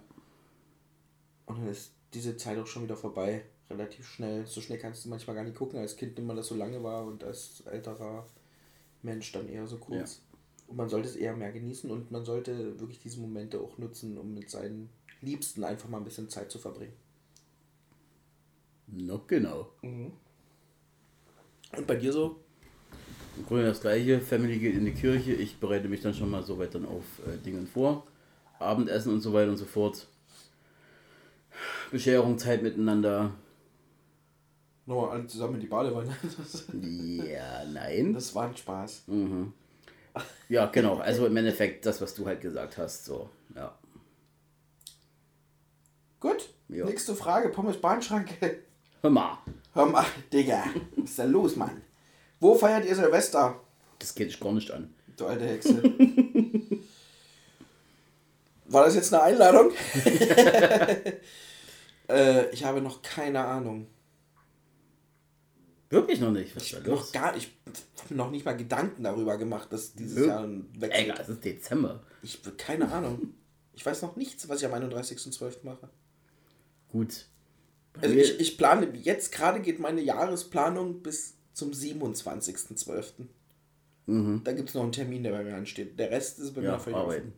[1.46, 4.44] Und dann ist diese Zeit auch schon wieder vorbei, relativ schnell.
[4.44, 5.78] So schnell kannst du manchmal gar nicht gucken.
[5.78, 8.26] Als Kind nimmt man das so lange war und als älterer
[9.02, 10.20] Mensch dann eher so kurz.
[10.66, 14.16] Und man sollte es eher mehr genießen und man sollte wirklich diese Momente auch nutzen,
[14.18, 14.88] um mit seinen
[15.20, 16.94] Liebsten einfach mal ein bisschen Zeit zu verbringen.
[18.86, 19.70] Noch genau.
[21.76, 22.36] Und bei dir so?
[23.36, 24.20] Im Grunde das gleiche.
[24.20, 25.32] Family geht in die Kirche.
[25.32, 28.06] Ich bereite mich dann schon mal so weit dann auf äh, Dingen vor.
[28.58, 30.06] Abendessen und so weiter und so fort.
[31.90, 33.32] Bescherung, Zeit miteinander.
[34.86, 36.14] Nochmal alle zusammen in die Badewanne.
[37.28, 38.12] Ja, nein.
[38.12, 39.04] Das war ein Spaß.
[40.48, 40.98] Ja, genau.
[40.98, 43.04] Also im Endeffekt das, was du halt gesagt hast.
[43.04, 43.76] So, ja.
[46.20, 46.48] Gut.
[46.68, 46.84] Ja.
[46.84, 47.50] Nächste Frage.
[47.50, 48.58] Pommes Bahnschranke.
[49.00, 49.38] Hör mal.
[49.74, 50.64] Hör mal, Digga.
[50.96, 51.82] Was ist denn los, Mann?
[52.40, 53.60] Wo feiert ihr Silvester?
[53.98, 54.94] Das geht dich gar nicht an.
[55.16, 55.82] Du alte Hexe.
[58.66, 59.72] War das jetzt eine Einladung?
[62.08, 63.86] äh, ich habe noch keine Ahnung.
[65.90, 66.56] Wirklich noch nicht.
[66.56, 67.12] Was ist da Noch los?
[67.12, 67.50] gar, ich
[67.98, 70.26] habe mir noch nicht mal Gedanken darüber gemacht, dass dieses Nö.
[70.26, 71.04] Jahr ein Wechsel.
[71.04, 72.02] Egal, es ist Dezember.
[72.22, 73.34] Ich keine Ahnung.
[73.74, 75.64] Ich weiß noch nichts, was ich am 31.12.
[75.64, 75.88] mache.
[76.88, 77.26] Gut.
[78.00, 83.26] Also ich, ich plane, jetzt gerade geht meine Jahresplanung bis zum 27.12.
[84.06, 85.98] Da gibt es noch einen Termin, der bei mir ansteht.
[85.98, 87.32] Der Rest ist bei mir ja, noch völlig arbeiten.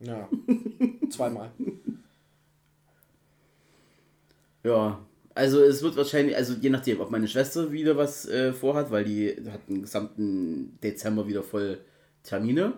[0.00, 0.28] Ja.
[1.10, 1.50] Zweimal.
[4.62, 5.04] Ja,
[5.34, 9.04] also es wird wahrscheinlich, also je nachdem, ob meine Schwester wieder was äh, vorhat, weil
[9.04, 11.80] die hat den gesamten Dezember wieder voll
[12.22, 12.74] Termine.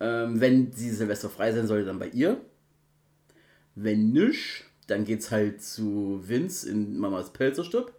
[0.00, 2.40] Ähm, wenn sie Silvester frei sein sollte, dann bei ihr.
[3.74, 7.92] Wenn nicht, dann geht's halt zu Vince in Mamas Pelzerstub.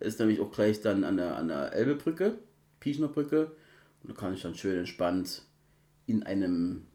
[0.00, 2.38] Ist nämlich auch gleich dann an der, an der Elbebrücke,
[2.80, 3.52] Piechnerbrücke.
[4.02, 5.42] Und da kann ich dann schön entspannt
[6.06, 6.86] in einem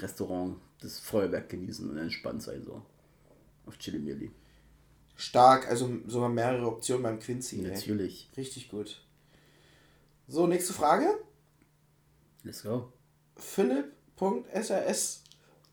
[0.00, 2.82] Restaurant das Feuerwerk genießen und entspannt sein so.
[3.66, 4.30] Auf Chili Milli.
[5.16, 7.64] Stark, also sogar mehrere Optionen beim Quincy.
[7.64, 7.70] ey.
[7.72, 8.30] Natürlich.
[8.36, 9.00] Richtig gut.
[10.26, 11.06] So, nächste Frage.
[12.42, 12.92] Let's go.
[13.36, 15.22] Philipp.srs.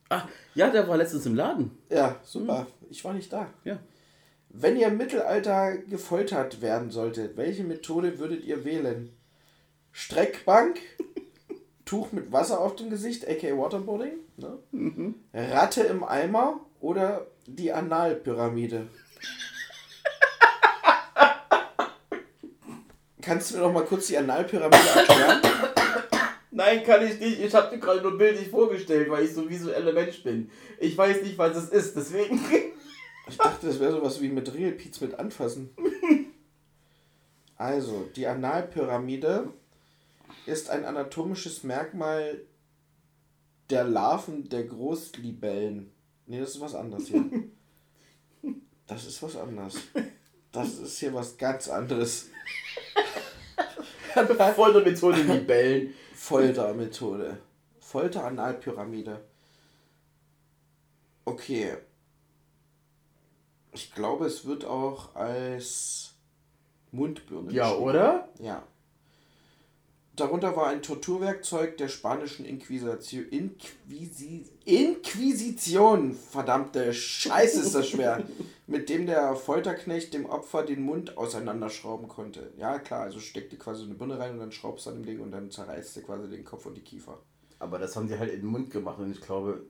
[0.09, 1.71] Ah, ja, der war letztens im Laden.
[1.89, 2.67] Ja, super.
[2.89, 3.47] Ich war nicht da.
[3.63, 3.79] Ja.
[4.49, 9.13] Wenn ihr im Mittelalter gefoltert werden solltet, welche Methode würdet ihr wählen?
[9.93, 10.79] Streckbank,
[11.85, 15.13] Tuch mit Wasser auf dem Gesicht, aka Waterboarding, ne?
[15.33, 18.87] Ratte im Eimer oder die Analpyramide?
[23.21, 25.41] Kannst du mir noch mal kurz die Analpyramide erklären?
[26.51, 27.39] Nein, kann ich nicht.
[27.39, 30.51] Ich habe dir gerade nur bildlich vorgestellt, weil ich so visueller Mensch bin.
[30.79, 32.39] Ich weiß nicht, was es ist, deswegen.
[33.29, 35.69] Ich dachte, das wäre sowas wie mit Real Piz mit anfassen.
[37.55, 39.53] Also, die Analpyramide
[40.45, 42.41] ist ein anatomisches Merkmal
[43.69, 45.91] der Larven der Großlibellen.
[46.25, 47.23] Nee, das ist was anderes hier.
[48.91, 49.75] Das ist was anderes.
[50.51, 52.25] Das ist hier was ganz anderes.
[54.55, 55.93] Foltermethode Libellen.
[56.13, 57.37] Foltermethode.
[57.79, 59.21] Folter-Analpyramide.
[61.23, 61.77] Okay.
[63.71, 66.11] Ich glaube, es wird auch als
[66.91, 67.83] Mundbirne Ja, beschrieben.
[67.85, 68.29] oder?
[68.39, 68.63] Ja.
[70.17, 73.29] Darunter war ein Torturwerkzeug der spanischen Inquisition.
[73.29, 76.13] Inquisi Inquisition!
[76.13, 78.21] Verdammte Scheiße ist das schwer.
[78.71, 82.53] mit dem der Folterknecht dem Opfer den Mund auseinanderschrauben konnte.
[82.57, 85.19] Ja, klar, also steckte quasi eine Birne rein und dann schraubst du an dem Ding
[85.19, 87.19] und dann zerreißt du quasi den Kopf und die Kiefer.
[87.59, 89.65] Aber das haben sie halt in den Mund gemacht und ich glaube,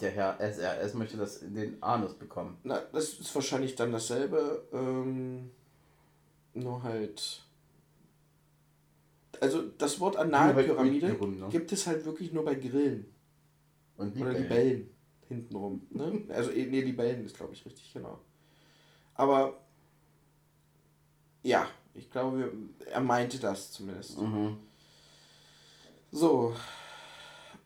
[0.00, 2.56] der Herr SRS möchte das in den Anus bekommen.
[2.64, 4.66] Na, das ist wahrscheinlich dann dasselbe.
[4.72, 5.50] Ähm,
[6.54, 7.44] nur halt.
[9.38, 11.48] Also das Wort Analpyramide halt ne?
[11.50, 13.06] gibt es halt wirklich nur bei Grillen.
[13.98, 14.42] Und Oder Libellen.
[14.42, 14.90] Libellen
[15.28, 15.86] hintenrum.
[15.90, 16.24] Ne?
[16.28, 18.18] Also, eh, nee, Libellen ist, glaube ich, richtig, genau.
[19.20, 19.60] Aber,
[21.42, 22.50] ja, ich glaube,
[22.86, 24.16] er meinte das zumindest.
[24.16, 24.56] Mhm.
[26.10, 26.56] So,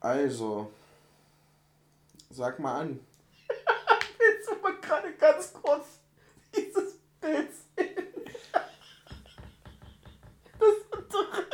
[0.01, 0.73] also,
[2.29, 3.01] sag mal an.
[4.19, 6.01] Willst du mal gerade ganz kurz
[6.57, 8.05] dieses Bild sehen?
[10.59, 11.47] Das untere.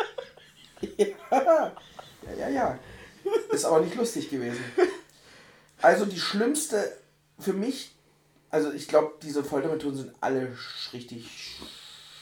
[1.21, 1.73] Ja,
[2.39, 2.79] ja, ja.
[3.51, 4.65] Ist aber nicht lustig gewesen.
[5.83, 6.97] Also die schlimmste
[7.39, 7.95] für mich,
[8.51, 10.57] also ich glaube, diese Foltermethoden sind alle
[10.93, 11.61] richtig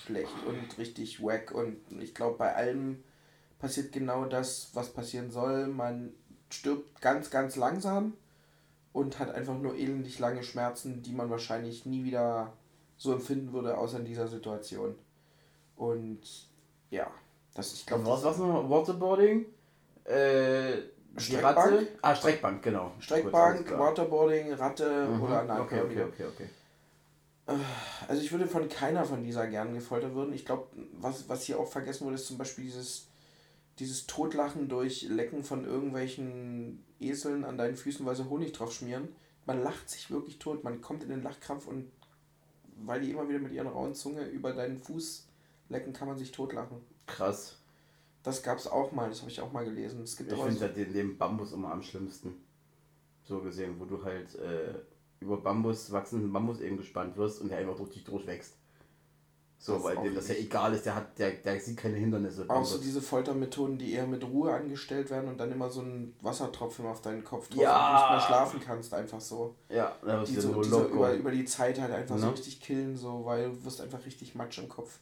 [0.04, 3.02] schlecht und richtig wack und ich glaube, bei allem
[3.58, 5.66] passiert genau das, was passieren soll.
[5.66, 6.12] Man
[6.50, 8.14] stirbt ganz, ganz langsam
[8.92, 12.52] und hat einfach nur elendig lange Schmerzen, die man wahrscheinlich nie wieder
[12.96, 14.94] so empfinden würde, außer in dieser Situation.
[15.76, 16.20] Und
[16.90, 17.10] ja,
[17.54, 18.68] das ich glaube, Was was noch?
[18.68, 19.46] Waterboarding?
[20.04, 20.78] Äh,
[21.18, 21.58] die Streckbank?
[21.58, 21.88] Ratte?
[22.02, 22.90] Ah, Streckbank, genau.
[22.94, 23.80] Gut, Streckbank, klar.
[23.80, 25.22] Waterboarding, Ratte Mhm.
[25.22, 26.04] oder Okay, Analpyramide.
[26.04, 26.44] okay, okay,
[27.46, 27.56] okay.
[28.08, 30.34] Also ich würde von keiner von dieser gern gefoltert würden.
[30.34, 33.06] Ich glaube, was, was hier auch vergessen wurde, ist zum Beispiel dieses,
[33.78, 39.08] dieses Totlachen durch Lecken von irgendwelchen Eseln an deinen Füßen, weil sie Honig drauf schmieren.
[39.46, 41.90] Man lacht sich wirklich tot, man kommt in den Lachkrampf und
[42.84, 45.26] weil die immer wieder mit ihren rauen Zunge über deinen Fuß
[45.70, 46.76] lecken, kann man sich totlachen.
[47.06, 47.56] Krass.
[48.28, 50.02] Das gab es auch mal, das habe ich auch mal gelesen.
[50.02, 52.34] Es gibt Ich finde so, halt den, den Bambus immer am schlimmsten.
[53.24, 54.74] So gesehen, wo du halt äh,
[55.20, 58.54] über Bambus, wachsenden Bambus eben gespannt wirst und der einfach durch dich durchwächst.
[59.60, 62.44] So, Das weil dem das ja egal ist, der hat, der, der sieht keine Hindernisse.
[62.48, 66.14] auch so diese Foltermethoden, die eher mit Ruhe angestellt werden und dann immer so ein
[66.22, 67.72] Wassertropfen auf deinen Kopf drauf Ja.
[67.74, 69.56] und du nicht mehr schlafen kannst, einfach so.
[69.68, 72.32] ja, da die so, so über, über die Zeit halt einfach so Ne?
[72.34, 75.00] richtig killen, so, weil du wirst einfach richtig Matsch im Kopf.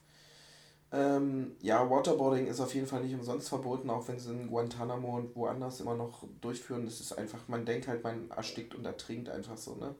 [0.92, 5.16] Ähm, ja, Waterboarding ist auf jeden Fall nicht umsonst verboten, auch wenn sie in Guantanamo
[5.16, 6.84] und woanders immer noch durchführen.
[6.84, 9.94] Das ist einfach, man denkt halt, man erstickt und ertrinkt einfach so, ne?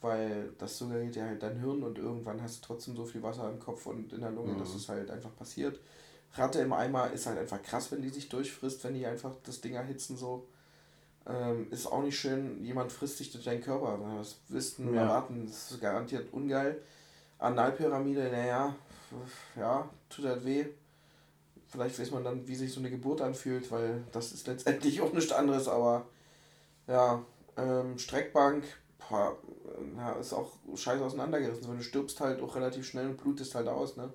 [0.00, 3.50] Weil das suggeriert ja halt dein Hirn und irgendwann hast du trotzdem so viel Wasser
[3.50, 4.58] im Kopf und in der Lunge, Mhm.
[4.58, 5.78] dass es halt einfach passiert.
[6.34, 9.60] Ratte im Eimer ist halt einfach krass, wenn die sich durchfrisst, wenn die einfach das
[9.60, 10.46] Ding erhitzen so.
[11.26, 13.98] Ähm, ist auch nicht schön, jemand frisst sich durch deinen Körper.
[14.18, 15.02] Das wirst du nur Ja.
[15.02, 15.46] erwarten.
[15.46, 16.80] Das ist garantiert ungeil.
[17.38, 18.74] Analpyramide, naja,
[19.56, 20.66] ja, tut halt weh.
[21.68, 25.12] Vielleicht weiß man dann, wie sich so eine Geburt anfühlt, weil das ist letztendlich auch
[25.12, 26.06] nichts anderes, aber
[26.86, 27.22] ja,
[27.56, 28.64] ähm, Streckbank,
[28.98, 29.36] boah,
[29.96, 31.68] ja, ist auch scheiße auseinandergerissen.
[31.68, 34.10] Wenn du stirbst halt auch relativ schnell und blutest halt aus, ne?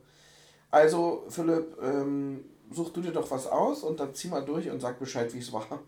[0.71, 4.79] Also, Philipp, ähm, such du dir doch was aus und dann zieh mal durch und
[4.79, 5.79] sag Bescheid, wie es war.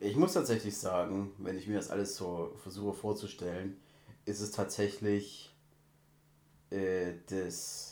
[0.00, 3.76] Ich muss tatsächlich sagen, wenn ich mir das alles so versuche vorzustellen,
[4.24, 5.54] ist es tatsächlich
[6.70, 7.87] äh, das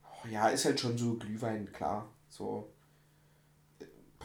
[0.03, 2.09] oh, ja, ist halt schon so Glühwein, klar.
[2.27, 2.67] So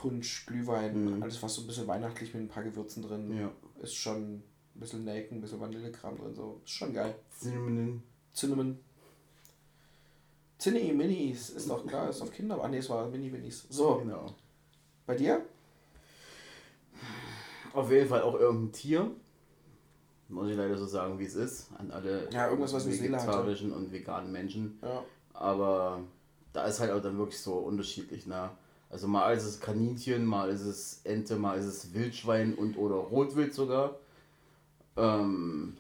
[0.01, 1.23] Punsch, Glühwein, Mhm.
[1.23, 3.37] alles was so ein bisschen weihnachtlich mit ein paar Gewürzen drin.
[3.37, 3.51] Ja.
[3.83, 4.43] Ist schon ein
[4.75, 6.35] bisschen Nelken, ein bisschen Vanillekram drin.
[6.35, 6.61] So.
[6.65, 7.15] Ist schon geil.
[7.39, 8.03] Cinnamon.
[8.35, 8.79] Cinnamon.
[10.59, 12.63] Zinni, Minis, ist doch klar, ist auf Kinder.
[12.63, 13.67] Ah, nee, es war Mini-Minis.
[13.71, 14.27] So, Genau.
[15.07, 15.43] bei dir?
[17.73, 19.11] Auf jeden Fall auch irgendein Tier.
[20.29, 21.69] Muss ich leider so sagen, wie es ist.
[21.79, 24.79] An alle Ja, irgendwas, was vegetarischen und veganen Menschen.
[24.83, 25.03] Ja.
[25.33, 26.01] Aber
[26.53, 28.51] da ist halt auch dann wirklich so unterschiedlich, ne?
[28.91, 32.97] Also mal ist es Kaninchen, mal ist es Ente, mal ist es Wildschwein und oder
[32.97, 33.97] Rotwild sogar.
[34.97, 35.76] Ähm,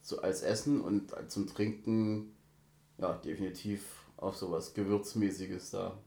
[0.00, 2.34] so als Essen und zum Trinken,
[2.96, 3.82] ja, definitiv
[4.16, 5.98] auch sowas Gewürzmäßiges da.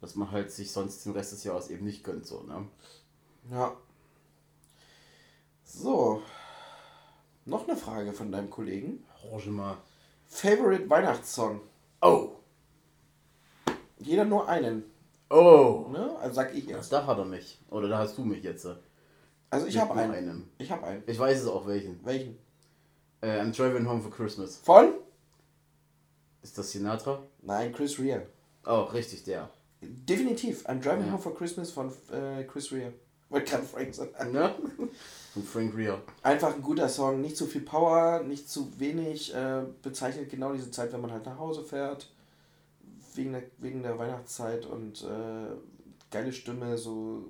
[0.00, 2.68] Was man halt sich sonst den Rest des Jahres eben nicht gönnt, so, ne?
[3.50, 3.76] Ja.
[5.64, 6.22] So.
[7.46, 9.04] Noch eine Frage von deinem Kollegen.
[9.24, 9.78] Orange mal.
[10.26, 11.62] Favorite Weihnachtssong.
[12.02, 12.32] Oh!
[13.98, 14.84] Jeder nur einen.
[15.30, 15.86] Oh!
[15.90, 16.16] Ne?
[16.20, 16.92] Also sag ich erst.
[16.92, 17.58] Da hat er mich.
[17.70, 18.66] Oder da hast du mich jetzt.
[19.50, 20.12] Also ich habe einen.
[20.12, 20.48] einem.
[20.58, 21.02] Ich habe einen.
[21.06, 22.04] Ich weiß es auch welchen.
[22.04, 22.38] Welchen?
[23.20, 24.56] Äh, I'm driving home for Christmas.
[24.58, 24.94] Von?
[26.42, 27.22] Ist das Sinatra?
[27.42, 28.22] Nein, Chris Rea.
[28.64, 29.50] Oh, richtig, der.
[29.80, 30.66] Definitiv.
[30.66, 31.12] I'm Driving Ja.
[31.12, 32.92] Home for Christmas von äh, Chris Rea.
[33.28, 34.32] Wollte gerade Frank sagen.
[34.32, 34.54] Ne?
[35.34, 36.00] Von Frank Rea.
[36.22, 37.20] Einfach ein guter Song.
[37.20, 39.34] Nicht zu viel Power, nicht zu wenig.
[39.34, 42.10] Äh, bezeichnet genau diese Zeit, wenn man halt nach Hause fährt.
[43.14, 45.56] Wegen der, wegen der Weihnachtszeit und äh,
[46.10, 47.24] geile Stimme, so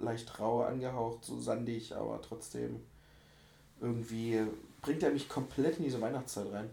[0.00, 2.80] leicht rau angehaucht, so sandig, aber trotzdem
[3.80, 4.40] irgendwie
[4.82, 6.70] bringt er mich komplett in diese Weihnachtszeit rein.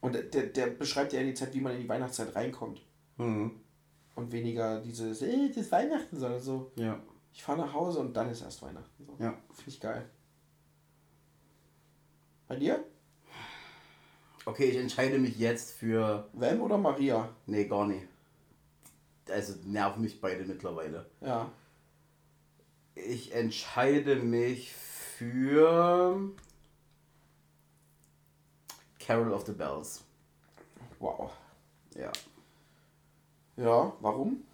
[0.00, 2.82] Und der, der, beschreibt ja die Zeit, wie man in die Weihnachtszeit reinkommt.
[3.16, 3.52] Mhm.
[4.14, 7.00] Und weniger dieses, äh, das ist Weihnachten, sondern so, Ja.
[7.32, 9.06] ich fahre nach Hause und dann ist erst Weihnachten.
[9.06, 9.16] So.
[9.18, 9.30] Ja.
[9.50, 10.08] Finde ich geil.
[12.46, 12.84] Bei dir?
[14.46, 16.28] Okay, ich entscheide mich jetzt für.
[16.34, 17.30] Wem oder Maria?
[17.46, 18.06] Nee, gar nicht.
[19.28, 21.06] Also nerven mich beide mittlerweile.
[21.20, 21.50] Ja.
[22.94, 26.30] Ich entscheide mich für.
[28.98, 30.02] Carol of the Bells.
[30.98, 31.30] Wow.
[31.94, 32.12] Ja.
[33.56, 34.44] Ja, warum?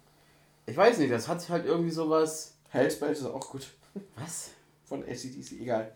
[0.65, 2.55] Ich weiß nicht, das hat halt irgendwie sowas.
[2.69, 3.67] Hellspell ist auch gut.
[4.15, 4.51] Was?
[4.85, 5.93] Von ACDC, egal.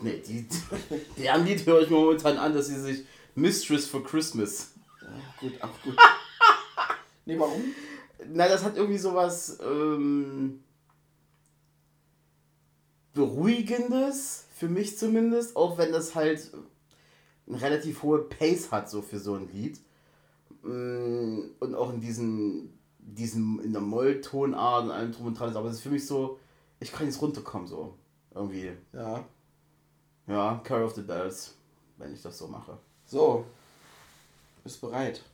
[0.00, 0.46] Nee, die,
[1.18, 4.72] deren Lied höre ich mir momentan an, dass sie sich Mistress for Christmas.
[5.02, 5.08] Ja,
[5.40, 5.96] gut, auch gut.
[7.26, 7.62] nee, warum?
[8.32, 10.62] Na, das hat irgendwie sowas ähm,
[13.12, 16.50] Beruhigendes, für mich zumindest, auch wenn das halt
[17.46, 19.80] eine relativ hohe Pace hat, so für so ein Lied.
[20.62, 25.56] Mm, Und auch in diesen, diesen in der Molltonart und allem drum und dran ist,
[25.56, 26.38] aber es ist für mich so,
[26.78, 27.94] ich kann jetzt runterkommen, so.
[28.34, 28.70] Irgendwie.
[28.92, 29.26] Ja.
[30.30, 31.54] Ja, Carol of the Bells,
[31.96, 32.78] wenn ich das so mache.
[33.04, 33.44] So.
[34.62, 35.24] Bist bereit?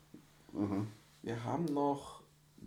[0.52, 0.86] Mhm.
[1.22, 2.22] Wir haben noch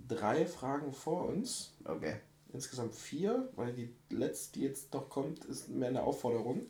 [0.08, 1.72] drei Fragen vor uns.
[1.84, 2.18] Okay.
[2.54, 6.68] Insgesamt vier, weil die letzte, die jetzt noch kommt, ist mehr eine Aufforderung.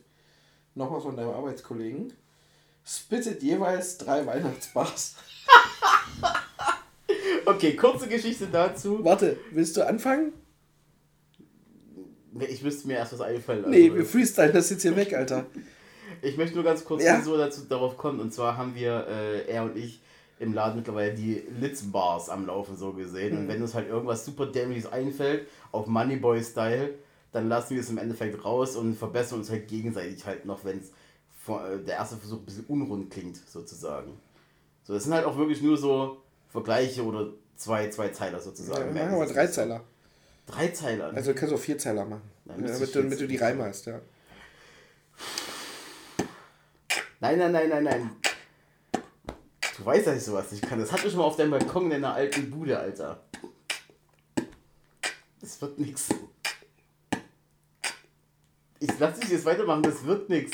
[0.76, 2.14] Nochmal von deinem Arbeitskollegen.
[2.86, 5.16] Spittet jeweils drei Weihnachtsbars.
[7.46, 9.04] Okay, kurze Geschichte dazu.
[9.04, 10.34] Warte, willst du anfangen?
[12.40, 13.72] Nee, Ich müsste mir erst was einfallen lassen.
[13.72, 15.46] Nee, wir freestylen das jetzt hier weg, Alter.
[16.22, 17.18] Ich möchte nur ganz kurz, Ja.
[17.20, 18.20] wieso dazu darauf kommt.
[18.20, 20.02] Und zwar haben wir, äh, er und ich,
[20.40, 23.38] im Laden mittlerweile die Litz-Bars am Laufen so gesehen.
[23.38, 26.96] Und wenn uns halt irgendwas super dämliches einfällt, auf Moneyboy-Style,
[27.32, 30.80] dann lassen wir es im Endeffekt raus und verbessern uns halt gegenseitig halt noch, wenn
[30.80, 30.90] es
[31.48, 34.12] äh, der erste Versuch ein bisschen unrund klingt, sozusagen.
[34.84, 36.18] So, das sind halt auch wirklich nur so
[36.50, 38.94] Vergleiche oder zwei, zwei Zeiler Ja, sozusagen.
[38.94, 39.26] wir machen aber.
[39.28, 39.82] Drei Zeiler.
[41.16, 42.30] Also du kannst auch Vierzeiler machen.
[42.58, 44.00] Müsste damit, du, damit du die Reime hast, ja.
[47.20, 48.16] Nein, nein, nein, nein, nein.
[49.78, 50.80] Du weißt, dass ich sowas nicht kann.
[50.80, 53.24] Das hatte ich schon mal auf deinem Balkon in deiner alten Bude, Alter.
[55.42, 56.10] Das wird nix.
[58.80, 60.52] Ich lass dich jetzt weitermachen, das wird nix.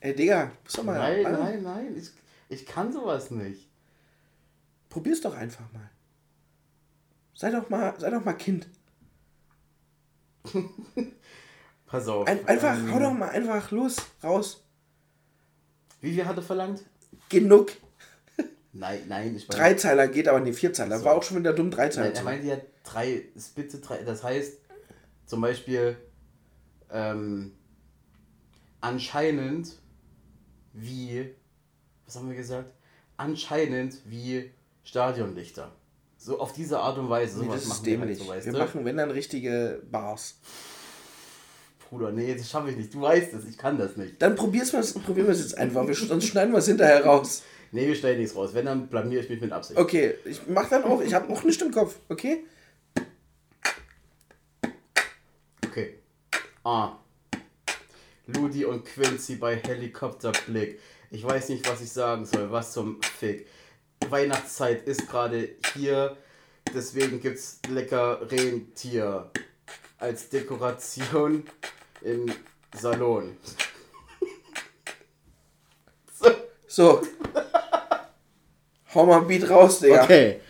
[0.00, 0.98] Ey, Digga, muss doch mal.
[0.98, 1.96] Nein, nein, nein.
[1.96, 2.10] Ich,
[2.48, 3.68] ich kann sowas nicht.
[4.88, 5.90] Probier's doch einfach mal.
[7.34, 8.66] Sei doch mal, sei doch mal Kind.
[11.86, 12.26] Pass auf.
[12.26, 14.64] Ein, einfach, ähm, hau doch mal einfach los, raus.
[16.00, 16.82] Wie viel hat er verlangt?
[17.28, 17.72] Genug.
[18.72, 19.60] Nein, nein, ich meine.
[19.60, 20.98] Dreizeiler geht aber, nee, Vierzeiler.
[20.98, 21.04] So.
[21.04, 24.02] War auch schon wieder dumm, Dreizeiler Nein, er meinte ja drei, ist bitte drei.
[24.02, 24.58] Das heißt,
[25.24, 25.96] zum Beispiel,
[26.90, 27.52] ähm,
[28.80, 29.76] anscheinend
[30.72, 31.34] wie,
[32.06, 32.72] was haben wir gesagt?
[33.16, 34.50] Anscheinend wie
[34.84, 35.72] Stadionlichter.
[36.16, 37.40] So auf diese Art und Weise.
[37.40, 38.28] Nee, das ist machen wir dämlich.
[38.28, 40.38] halt so, wir machen, wenn dann richtige Bars.
[41.88, 42.92] Bruder, nee, das schaffe ich nicht.
[42.92, 44.20] Du weißt es, ich kann das nicht.
[44.20, 45.86] Dann probier's mal, probieren wir es jetzt einfach.
[45.86, 47.42] Wir, sonst schneiden wir es hinterher raus.
[47.72, 48.54] Nee, wir stellen nichts raus.
[48.54, 49.78] Wenn, dann blamier ich mich mit Absicht.
[49.78, 52.44] Okay, ich mach dann auch, ich habe auch nichts im Kopf, okay?
[55.64, 55.98] Okay.
[56.64, 56.96] Ah.
[58.26, 60.80] Ludi und Quincy bei Helikopterblick.
[61.16, 62.52] Ich weiß nicht, was ich sagen soll.
[62.52, 63.46] Was zum Fick.
[64.10, 66.14] Weihnachtszeit ist gerade hier.
[66.74, 69.30] Deswegen gibt's lecker Rentier
[69.96, 71.44] als Dekoration
[72.02, 72.30] im
[72.78, 73.34] Salon.
[76.12, 76.30] so.
[76.66, 77.00] So.
[78.94, 80.04] Hau mal ein Beat raus, Digga.
[80.04, 80.40] Okay.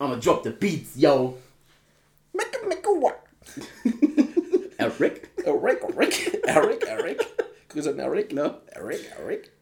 [0.00, 1.38] I'ma drop the beats, yo.
[2.32, 3.14] Mecca, mecca, what?
[4.78, 5.28] Eric?
[5.44, 7.26] Eric, Eric, Eric, Eric.
[7.68, 8.60] Grüße an Eric, ne?
[8.74, 9.52] Eric, Eric.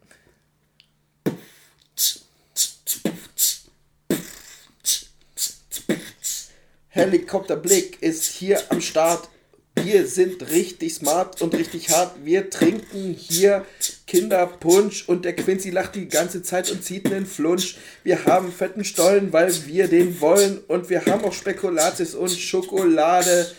[6.94, 9.28] Helikopterblick ist hier am Start.
[9.74, 12.14] Wir sind richtig smart und richtig hart.
[12.22, 13.64] Wir trinken hier
[14.06, 17.78] Kinderpunsch und der Quincy lacht die ganze Zeit und zieht einen Flunsch.
[18.04, 23.50] Wir haben fetten Stollen, weil wir den wollen und wir haben auch Spekulatius und Schokolade.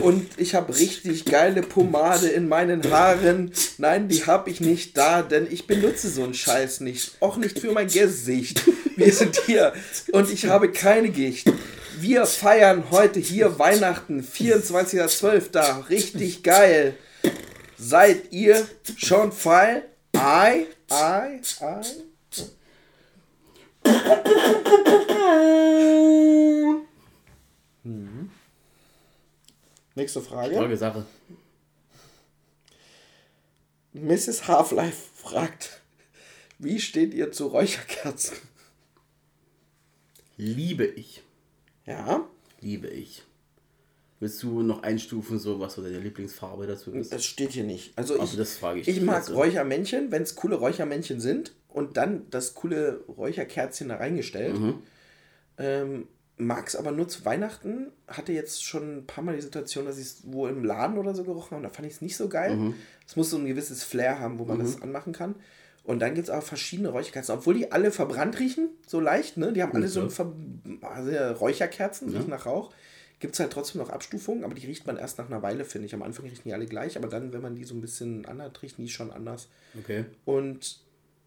[0.00, 3.50] Und ich habe richtig geile Pomade in meinen Haaren.
[3.78, 7.16] Nein, die habe ich nicht da, denn ich benutze so einen Scheiß nicht.
[7.18, 8.62] Auch nicht für mein Gesicht.
[8.94, 9.72] Wir sind hier
[10.12, 11.50] und ich habe keine Gicht.
[12.06, 15.88] Wir feiern heute hier Weihnachten, 24.12.
[15.88, 16.98] Richtig geil.
[17.78, 19.88] Seid ihr schon feil?
[20.12, 21.82] Ei, ei, ei.
[27.84, 28.30] Mhm.
[29.94, 30.56] Nächste Frage.
[30.56, 31.06] Folge Sache.
[33.94, 34.46] Mrs.
[34.46, 35.80] Half-Life fragt,
[36.58, 38.36] wie steht ihr zu Räucherkerzen?
[40.36, 41.23] Liebe ich.
[41.86, 42.26] Ja,
[42.64, 43.22] Liebe ich.
[44.20, 47.12] Willst du noch einstufen, so was so deine Lieblingsfarbe dazu ist?
[47.12, 47.92] das steht hier nicht.
[47.96, 49.34] Also Aber ich, das frage ich ich mag jetzt, so.
[49.34, 54.58] Räuchermännchen, wenn es coole Räuchermännchen sind und dann das coole Räucherkerzchen da reingestellt.
[54.58, 54.82] Mhm.
[55.58, 56.08] Ähm,
[56.38, 57.92] mag es aber nur zu Weihnachten.
[58.08, 61.14] Hatte jetzt schon ein paar Mal die Situation, dass ich es wo im Laden oder
[61.14, 61.64] so gerochen habe.
[61.64, 62.56] Da fand ich es nicht so geil.
[62.56, 62.74] Mhm.
[63.06, 65.34] Es muss so ein gewisses Flair haben, wo man das anmachen kann.
[65.84, 69.52] Und dann gibt es auch verschiedene Räucherkerzen, obwohl die alle verbrannt riechen, so leicht, ne?
[69.52, 70.32] Die haben alle so ein Ver
[70.80, 72.72] also Räucherkerzen, riechen nach Rauch.
[73.20, 75.86] Gibt es halt trotzdem noch Abstufungen, aber die riecht man erst nach einer Weile, finde
[75.86, 75.94] ich.
[75.94, 78.60] Am Anfang riechen die alle gleich, aber dann, wenn man die so ein bisschen anhat,
[78.62, 79.48] riechen die schon anders.
[79.78, 80.06] Okay.
[80.24, 80.80] Und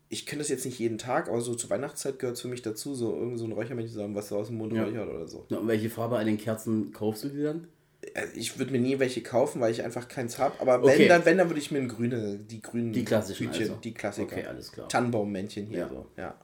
[0.09, 2.61] ich kenne das jetzt nicht jeden Tag, aber so zur Weihnachtszeit gehört es für mich
[2.61, 4.85] dazu, so irgend so ein Räuchermännchen zu haben, was so aus dem Mund Ja.
[4.85, 5.45] räuchert oder so.
[5.49, 7.67] Und welche Farbe an den Kerzen kaufst du dir dann?
[8.13, 10.59] Äh, Ich würde mir nie welche kaufen, weil ich einfach keins habe.
[10.59, 10.99] Aber Okay.
[10.99, 13.81] wenn, dann, wenn, dann würde ich mir ein grüne, die grünen Die klassischen Tütchen, also.
[13.83, 14.35] die Klassiker.
[14.37, 14.89] Okay, alles klar.
[14.89, 15.89] Tannenbaummännchen hier Ja.
[15.89, 16.35] so, ja.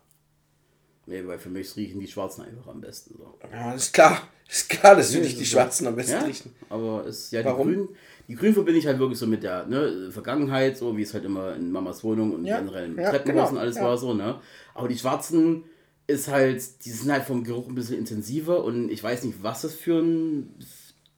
[1.06, 3.16] Nee, weil für mich riechen die Schwarzen einfach am besten.
[3.18, 3.38] So.
[3.52, 4.30] Ja, ist klar.
[4.50, 6.54] Ist klar, dass für dich die Schwarzen am besten Ja, riechen.
[6.70, 7.68] aber ist ja Warum?
[7.70, 7.90] die Grünen.
[8.28, 11.26] Die Grünen verbinde ich halt wirklich so mit der ne, Vergangenheit, so wie es halt
[11.26, 13.84] immer in Mamas Wohnung und Ja, generell im ja, Treppenhaus genau, und alles ja.
[13.84, 14.40] war so, ne?
[14.74, 15.64] Aber die Schwarzen
[16.08, 19.64] ist halt, die sind halt vom Geruch ein bisschen intensiver und ich weiß nicht, was
[19.64, 20.54] das für ein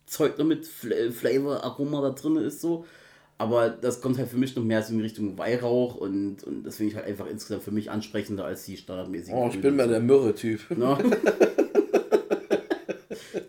[0.06, 2.86] Zeug noch mit Fla- Flavor, Aroma da drin ist so.
[3.38, 6.78] Aber das kommt halt für mich noch mehr so in Richtung Weihrauch und, und das
[6.78, 9.38] finde ich halt einfach insgesamt für mich ansprechender als die standardmäßigen.
[9.38, 10.62] Oh, ich bin mehr der Myrrhe-Typ.
[10.78, 10.98] Ne?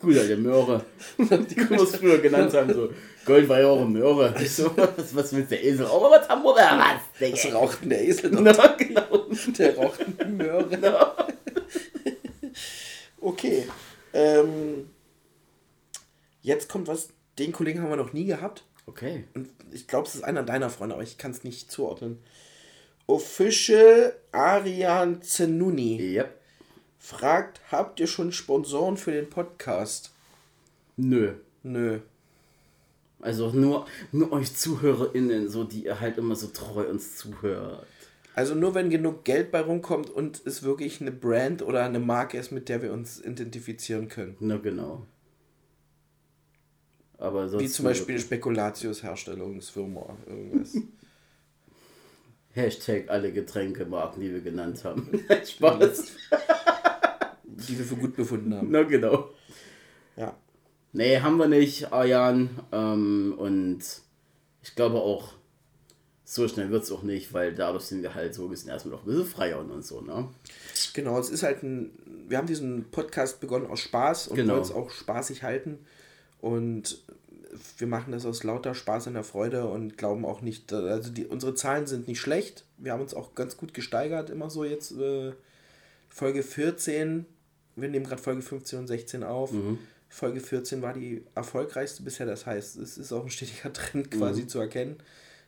[0.01, 0.85] Gut, alte Möhre.
[1.19, 2.91] Die können wir es früher genannt haben, so
[3.25, 4.35] Goldweihrauch Möhre.
[4.41, 5.87] Ich so, was, was willst der Esel?
[5.91, 6.79] Oh, was haben wir da?
[6.79, 7.57] Was, Digga?
[7.57, 8.41] raucht denn der Esel noch?
[8.43, 9.27] Na, genau.
[9.59, 11.17] Der raucht eine Möhre.
[13.21, 13.66] Okay.
[16.57, 18.65] Jetzt kommt was, den Kollegen haben wir noch nie gehabt.
[18.87, 19.25] Okay.
[19.35, 22.19] Und ich glaube, es ist einer deiner Freunde, aber ich kann es nicht zuordnen.
[23.07, 26.41] Official Arian Zenuni Yep.
[26.99, 30.13] fragt, habt ihr schon Sponsoren für den Podcast?
[30.97, 31.35] Nö.
[31.63, 31.99] Nö.
[33.21, 37.87] Also nur, nur euch ZuhörerInnen, so die ihr halt immer so treu uns zuhört.
[38.35, 42.39] Also nur wenn genug Geld bei rumkommt und es wirklich eine Brand oder eine Marke
[42.39, 44.39] ist, mit der wir uns identifizieren können.
[44.41, 45.07] Na genau.
[47.19, 50.17] Aber sonst Wie zum Beispiel Spekulatius Herstellungsfirma.
[50.27, 50.77] Irgendwas.
[52.53, 55.09] Hashtag alle Getränkemarken, die wir genannt haben.
[55.47, 56.13] Spaß.
[57.45, 58.69] die wir für gut befunden haben.
[58.71, 59.31] Na genau.
[60.17, 60.35] Ja.
[60.93, 62.49] Nee, haben wir nicht, Arjan.
[62.73, 63.81] Ähm, und
[64.63, 65.35] ich glaube auch,
[66.25, 69.05] so schnell wird es auch nicht, weil dadurch sind wir halt so gesehen erstmal noch
[69.05, 70.29] ein bisschen freier und, und so, ne?
[70.95, 71.91] Genau, es ist halt ein.
[72.29, 74.55] Wir haben diesen Podcast begonnen aus Spaß und Genau.
[74.55, 75.79] wollen es auch spaßig halten.
[76.47, 77.03] Und
[77.79, 81.27] wir machen das aus lauter Spaß und der Freude und glauben auch nicht, also die,
[81.27, 82.65] unsere Zahlen sind nicht schlecht.
[82.77, 85.33] Wir haben uns auch ganz gut gesteigert, immer so jetzt äh,
[86.09, 87.27] Folge 14.
[87.75, 89.51] Wir nehmen gerade Folge 15 und 16 auf.
[90.09, 92.27] Folge 14 war die erfolgreichste bisher.
[92.27, 94.97] Das heißt, es ist auch ein stetiger Trend quasi zu erkennen,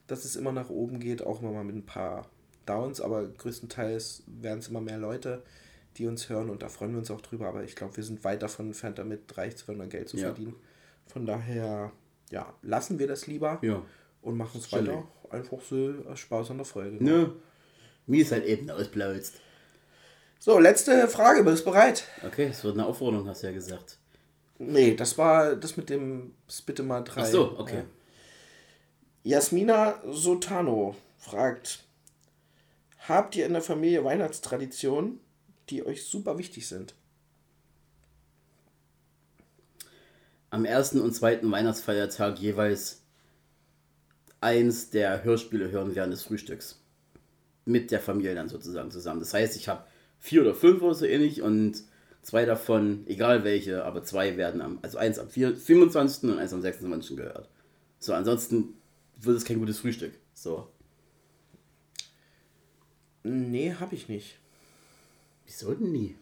[0.08, 2.28] dass es immer nach oben geht, auch immer mal mit ein paar
[2.66, 5.42] Downs, aber größtenteils werden es immer mehr Leute,
[5.96, 7.46] die uns hören und da freuen wir uns auch drüber.
[7.46, 10.16] Aber ich glaube, wir sind weit davon entfernt, damit reich zu werden oder Geld zu
[10.16, 10.26] Ja.
[10.26, 10.56] verdienen.
[11.08, 11.92] Von daher,
[12.30, 13.82] ja, lassen wir das lieber Ja.
[14.22, 15.04] und machen es weiter.
[15.30, 17.02] Einfach so aus Spaß und der Freude.
[17.02, 17.32] Ne?
[18.06, 19.34] Mir ist halt eben ausblauzt.
[20.38, 22.04] So, letzte Frage, bist du bereit?
[22.26, 23.98] Okay, es wird eine Aufforderung, hast du ja gesagt.
[24.58, 26.34] Nee, das war das mit dem
[26.64, 27.22] Bitte mal drei.
[27.22, 27.84] Ach so, okay.
[29.22, 31.84] Jasmina Sotano fragt:
[33.08, 35.20] Habt ihr in der Familie Weihnachtstraditionen,
[35.70, 36.94] die euch super wichtig sind?
[40.50, 43.02] Am ersten und zweiten Weihnachtsfeiertag jeweils
[44.40, 46.80] eins der Hörspiele hören während des Frühstücks.
[47.64, 49.20] Mit der Familie dann sozusagen zusammen.
[49.20, 49.84] Das heißt, ich habe
[50.18, 51.82] vier oder fünf oder so ähnlich und
[52.22, 56.30] zwei davon, egal welche, aber zwei werden am, also eins am 4 25.
[56.30, 57.16] und eins am 26.
[57.16, 57.48] gehört.
[57.98, 58.74] So, ansonsten
[59.16, 60.12] wird es kein gutes Frühstück.
[60.34, 60.68] So.
[63.22, 64.38] Nee, hab ich nicht.
[65.46, 66.16] Wieso denn nie?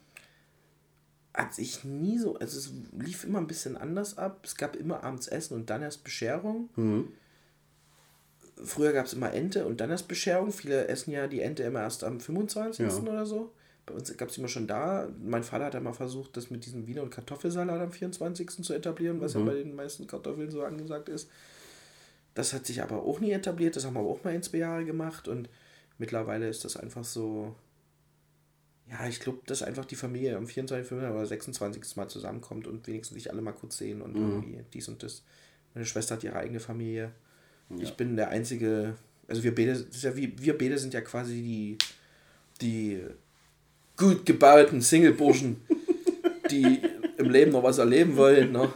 [1.36, 2.36] Hat ich nie so.
[2.38, 4.40] Also, es lief immer ein bisschen anders ab.
[4.44, 6.70] Es gab immer abends Essen und dann erst Bescherung.
[8.64, 10.50] Früher gab es immer Ente und dann erst Bescherung.
[10.50, 12.86] Viele essen ja die Ente immer erst am 25.
[12.86, 12.96] Ja.
[13.02, 13.52] oder so.
[13.84, 15.08] Bei uns gab es immer schon da.
[15.22, 18.64] Mein Vater hat ja mal versucht, das mit diesem Wiener und Kartoffelsalat am 24.
[18.64, 21.28] zu etablieren, was ja bei den meisten Kartoffeln so angesagt ist.
[22.34, 23.76] Das hat sich aber auch nie etabliert.
[23.76, 25.28] Das haben wir aber auch mal in zwei Jahre gemacht.
[25.28, 25.50] Und
[25.98, 27.54] mittlerweile ist das einfach so.
[28.90, 30.92] Ja, ich glaube, dass einfach die Familie am 24.
[30.92, 31.96] oder 26.
[31.96, 35.22] Mal zusammenkommt und wenigstens sich alle mal kurz sehen und irgendwie dies und das.
[35.74, 37.12] Meine Schwester hat ihre eigene Familie.
[37.78, 41.00] Ich bin der einzige, also wir beide, das ist ja wie, wir beide sind ja
[41.00, 41.78] quasi die,
[42.60, 43.02] die
[43.96, 45.56] gut gebauten Single-Burschen,
[46.50, 46.80] die
[47.18, 48.52] im Leben noch was erleben wollen.
[48.52, 48.72] Ne?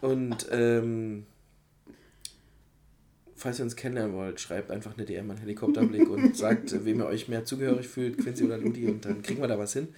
[0.00, 1.26] Und ähm,
[3.42, 7.06] falls ihr uns kennenlernen wollt, schreibt einfach eine DM an Helikopterblick und sagt, wem ihr
[7.06, 9.88] euch mehr zugehörig fühlt, Quincy oder Ludi, und dann kriegen wir da was hin.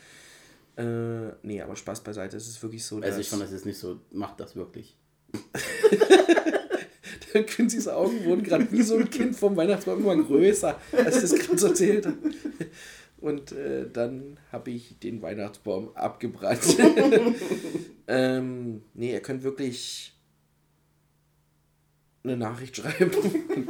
[0.76, 3.78] Äh, nee, aber Spaß beiseite, es ist wirklich so, Also ich fand das jetzt nicht
[3.78, 4.96] so, macht das wirklich.
[7.46, 11.34] Quincy's Augen wurden gerade wie so ein Kind vom Weihnachtsbaum immer größer, als ich das
[11.34, 12.16] gerade so erzählt habe.
[13.18, 16.76] Und äh, dann habe ich den Weihnachtsbaum abgebrannt.
[18.06, 20.13] ähm, nee, ihr könnt wirklich
[22.24, 23.10] eine Nachricht schreiben.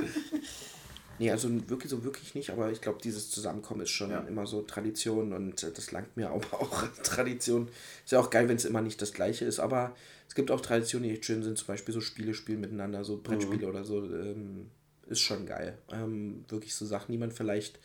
[1.19, 4.21] nee, also wirklich so wirklich nicht, aber ich glaube, dieses Zusammenkommen ist schon Ja.
[4.21, 7.69] immer so Tradition und äh, das langt mir aber auch Tradition.
[8.05, 9.95] Ist ja auch geil, wenn es immer nicht das gleiche ist, aber
[10.29, 13.21] es gibt auch Traditionen, die echt schön sind, zum Beispiel so Spiele spielen miteinander, so
[13.23, 14.71] Brettspiele oder so, ähm,
[15.07, 15.77] ist schon geil.
[15.93, 17.79] Ähm, wirklich so Sachen, die man vielleicht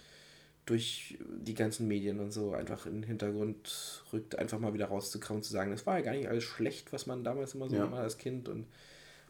[0.65, 5.41] durch die ganzen Medien und so einfach in den Hintergrund rückt, einfach mal wieder rauszukrauen,
[5.41, 7.91] zu sagen, das war ja gar nicht alles schlecht, was man damals immer so Ja.
[7.91, 8.67] war als Kind und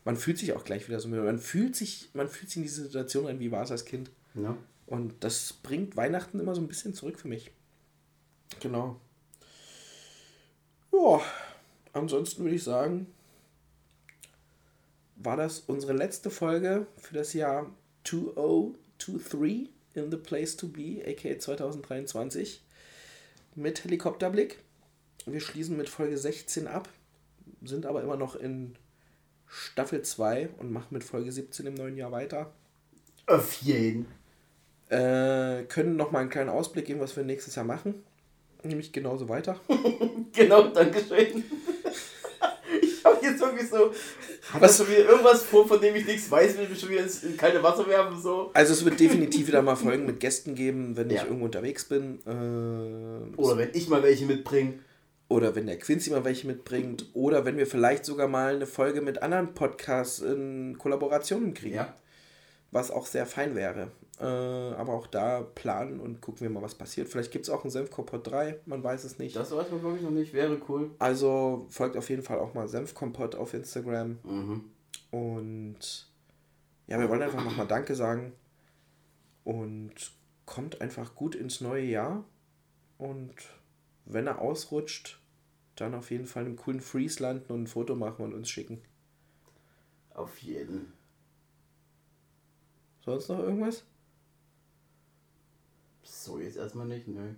[0.05, 2.63] man fühlt sich auch gleich wieder so, mit- man fühlt sich, man fühlt sich in
[2.63, 4.09] diese Situation rein, wie war es als Kind.
[4.35, 4.55] Ja.
[4.87, 7.51] Und das bringt Weihnachten immer so ein bisschen zurück für mich.
[8.59, 8.99] Genau.
[10.91, 11.21] Ja,
[11.93, 13.07] ansonsten würde ich sagen,
[15.15, 17.69] war das unsere letzte Folge für das Jahr
[18.03, 22.63] 2023 in the place to be, aka 2023,
[23.55, 24.59] mit Helikopterblick.
[25.25, 26.87] Wir schließen mit Folge 16 ab,
[27.63, 28.75] sind aber immer noch in
[29.49, 32.51] Staffel 2 und machen mit Folge 17 im neuen Jahr weiter.
[33.25, 34.05] Auf jeden.
[34.89, 38.03] Äh, können noch mal einen kleinen Ausblick geben, was wir nächstes Jahr machen.
[38.63, 39.59] Nämlich genauso weiter.
[40.31, 41.43] Genau, danke schön.
[42.81, 43.91] Ich habe jetzt wirklich so.
[44.53, 46.89] Hat das schon wieder irgendwas vor, von dem ich nichts weiß, will ich mich schon
[46.89, 48.21] wieder ins kalte Wasser werfen?
[48.21, 48.51] So.
[48.53, 51.23] Also es wird definitiv wieder mal Folgen mit Gästen geben, wenn ich Ja.
[51.25, 52.19] irgendwo unterwegs bin.
[52.27, 54.75] Äh, Oder wenn ich mal welche mitbringe.
[55.29, 57.05] Oder wenn der Quincy mal welche mitbringt.
[57.13, 61.75] Oder wenn wir vielleicht sogar mal eine Folge mit anderen Podcasts in Kollaborationen kriegen.
[61.75, 61.93] Ja.
[62.71, 63.91] Was auch sehr fein wäre.
[64.19, 67.07] Äh, aber auch da planen und gucken wir mal, was passiert.
[67.07, 69.35] Vielleicht gibt es auch einen Senfkompott 3, man weiß es nicht.
[69.35, 70.91] Das weiß man wirklich noch nicht, wäre cool.
[70.99, 74.19] Also folgt auf jeden Fall auch mal Senfkompott auf Instagram.
[74.23, 74.63] Mhm.
[75.11, 76.07] Und
[76.87, 78.33] ja, wir wollen einfach nochmal Danke sagen.
[79.45, 79.93] Und
[80.45, 82.25] kommt einfach gut ins neue Jahr.
[82.97, 83.35] Und
[84.05, 85.18] wenn er ausrutscht,
[85.81, 88.81] dann auf jeden Fall im coolen Freeze landen und ein Foto machen und uns schicken.
[90.13, 90.93] Auf jeden.
[93.01, 93.85] Sonst noch irgendwas?
[96.03, 97.33] So, jetzt erstmal nicht, nö.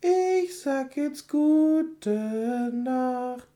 [0.00, 3.48] Ich sag jetzt gute Nacht.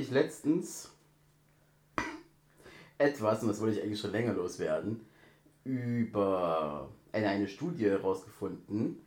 [0.00, 0.90] Ich letztens
[2.98, 5.00] etwas, und das wollte ich eigentlich schon länger loswerden,
[5.64, 9.00] über eine, eine Studie herausgefunden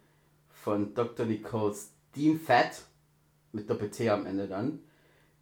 [0.49, 1.25] von Dr.
[1.25, 2.83] Nicole Steenfett,
[3.51, 4.79] mit Doppel-T am Ende dann,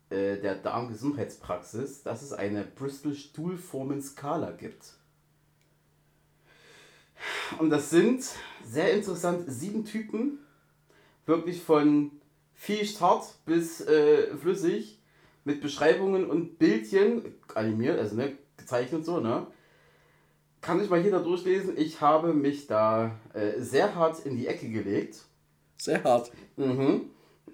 [0.10, 4.94] äh, der Darmgesundheitspraxis, dass es eine Bristol-Stuhlformen-Skala gibt.
[7.60, 8.24] Und das sind
[8.64, 10.40] sehr interessant sieben Typen,
[11.26, 12.12] wirklich von
[12.54, 14.99] fies hart bis äh, flüssig,
[15.50, 17.24] mit Beschreibungen und Bildchen,
[17.56, 19.48] animiert, also ne, gezeichnet so, ne?
[20.62, 21.76] Kann ich mal hier da durchlesen.
[21.76, 25.24] Ich habe mich da äh, sehr hart in die Ecke gelegt.
[25.78, 26.32] Sehr hart.
[26.56, 27.10] Mhm.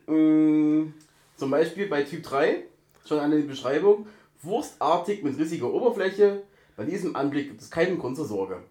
[0.08, 0.94] Mm,
[1.38, 2.66] zum Beispiel bei Typ 3,
[3.06, 4.08] schon eine Beschreibung,
[4.42, 6.44] wurstartig mit rissiger Oberfläche.
[6.76, 8.62] Bei diesem Anblick gibt es keinen Grund zur Sorge.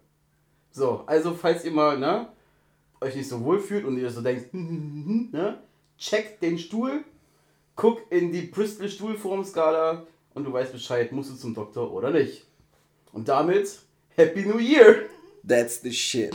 [0.70, 2.28] So, also falls ihr mal ne,
[3.00, 5.62] euch nicht so wohl fühlt und ihr so denkt, ne,
[5.96, 7.04] checkt den Stuhl,
[7.76, 12.44] guck in die Bristol Stuhlformskala und du weißt Bescheid, musst du zum Doktor oder nicht.
[13.12, 13.78] Und damit
[14.16, 15.06] Happy New Year!
[15.46, 16.34] That's the shit.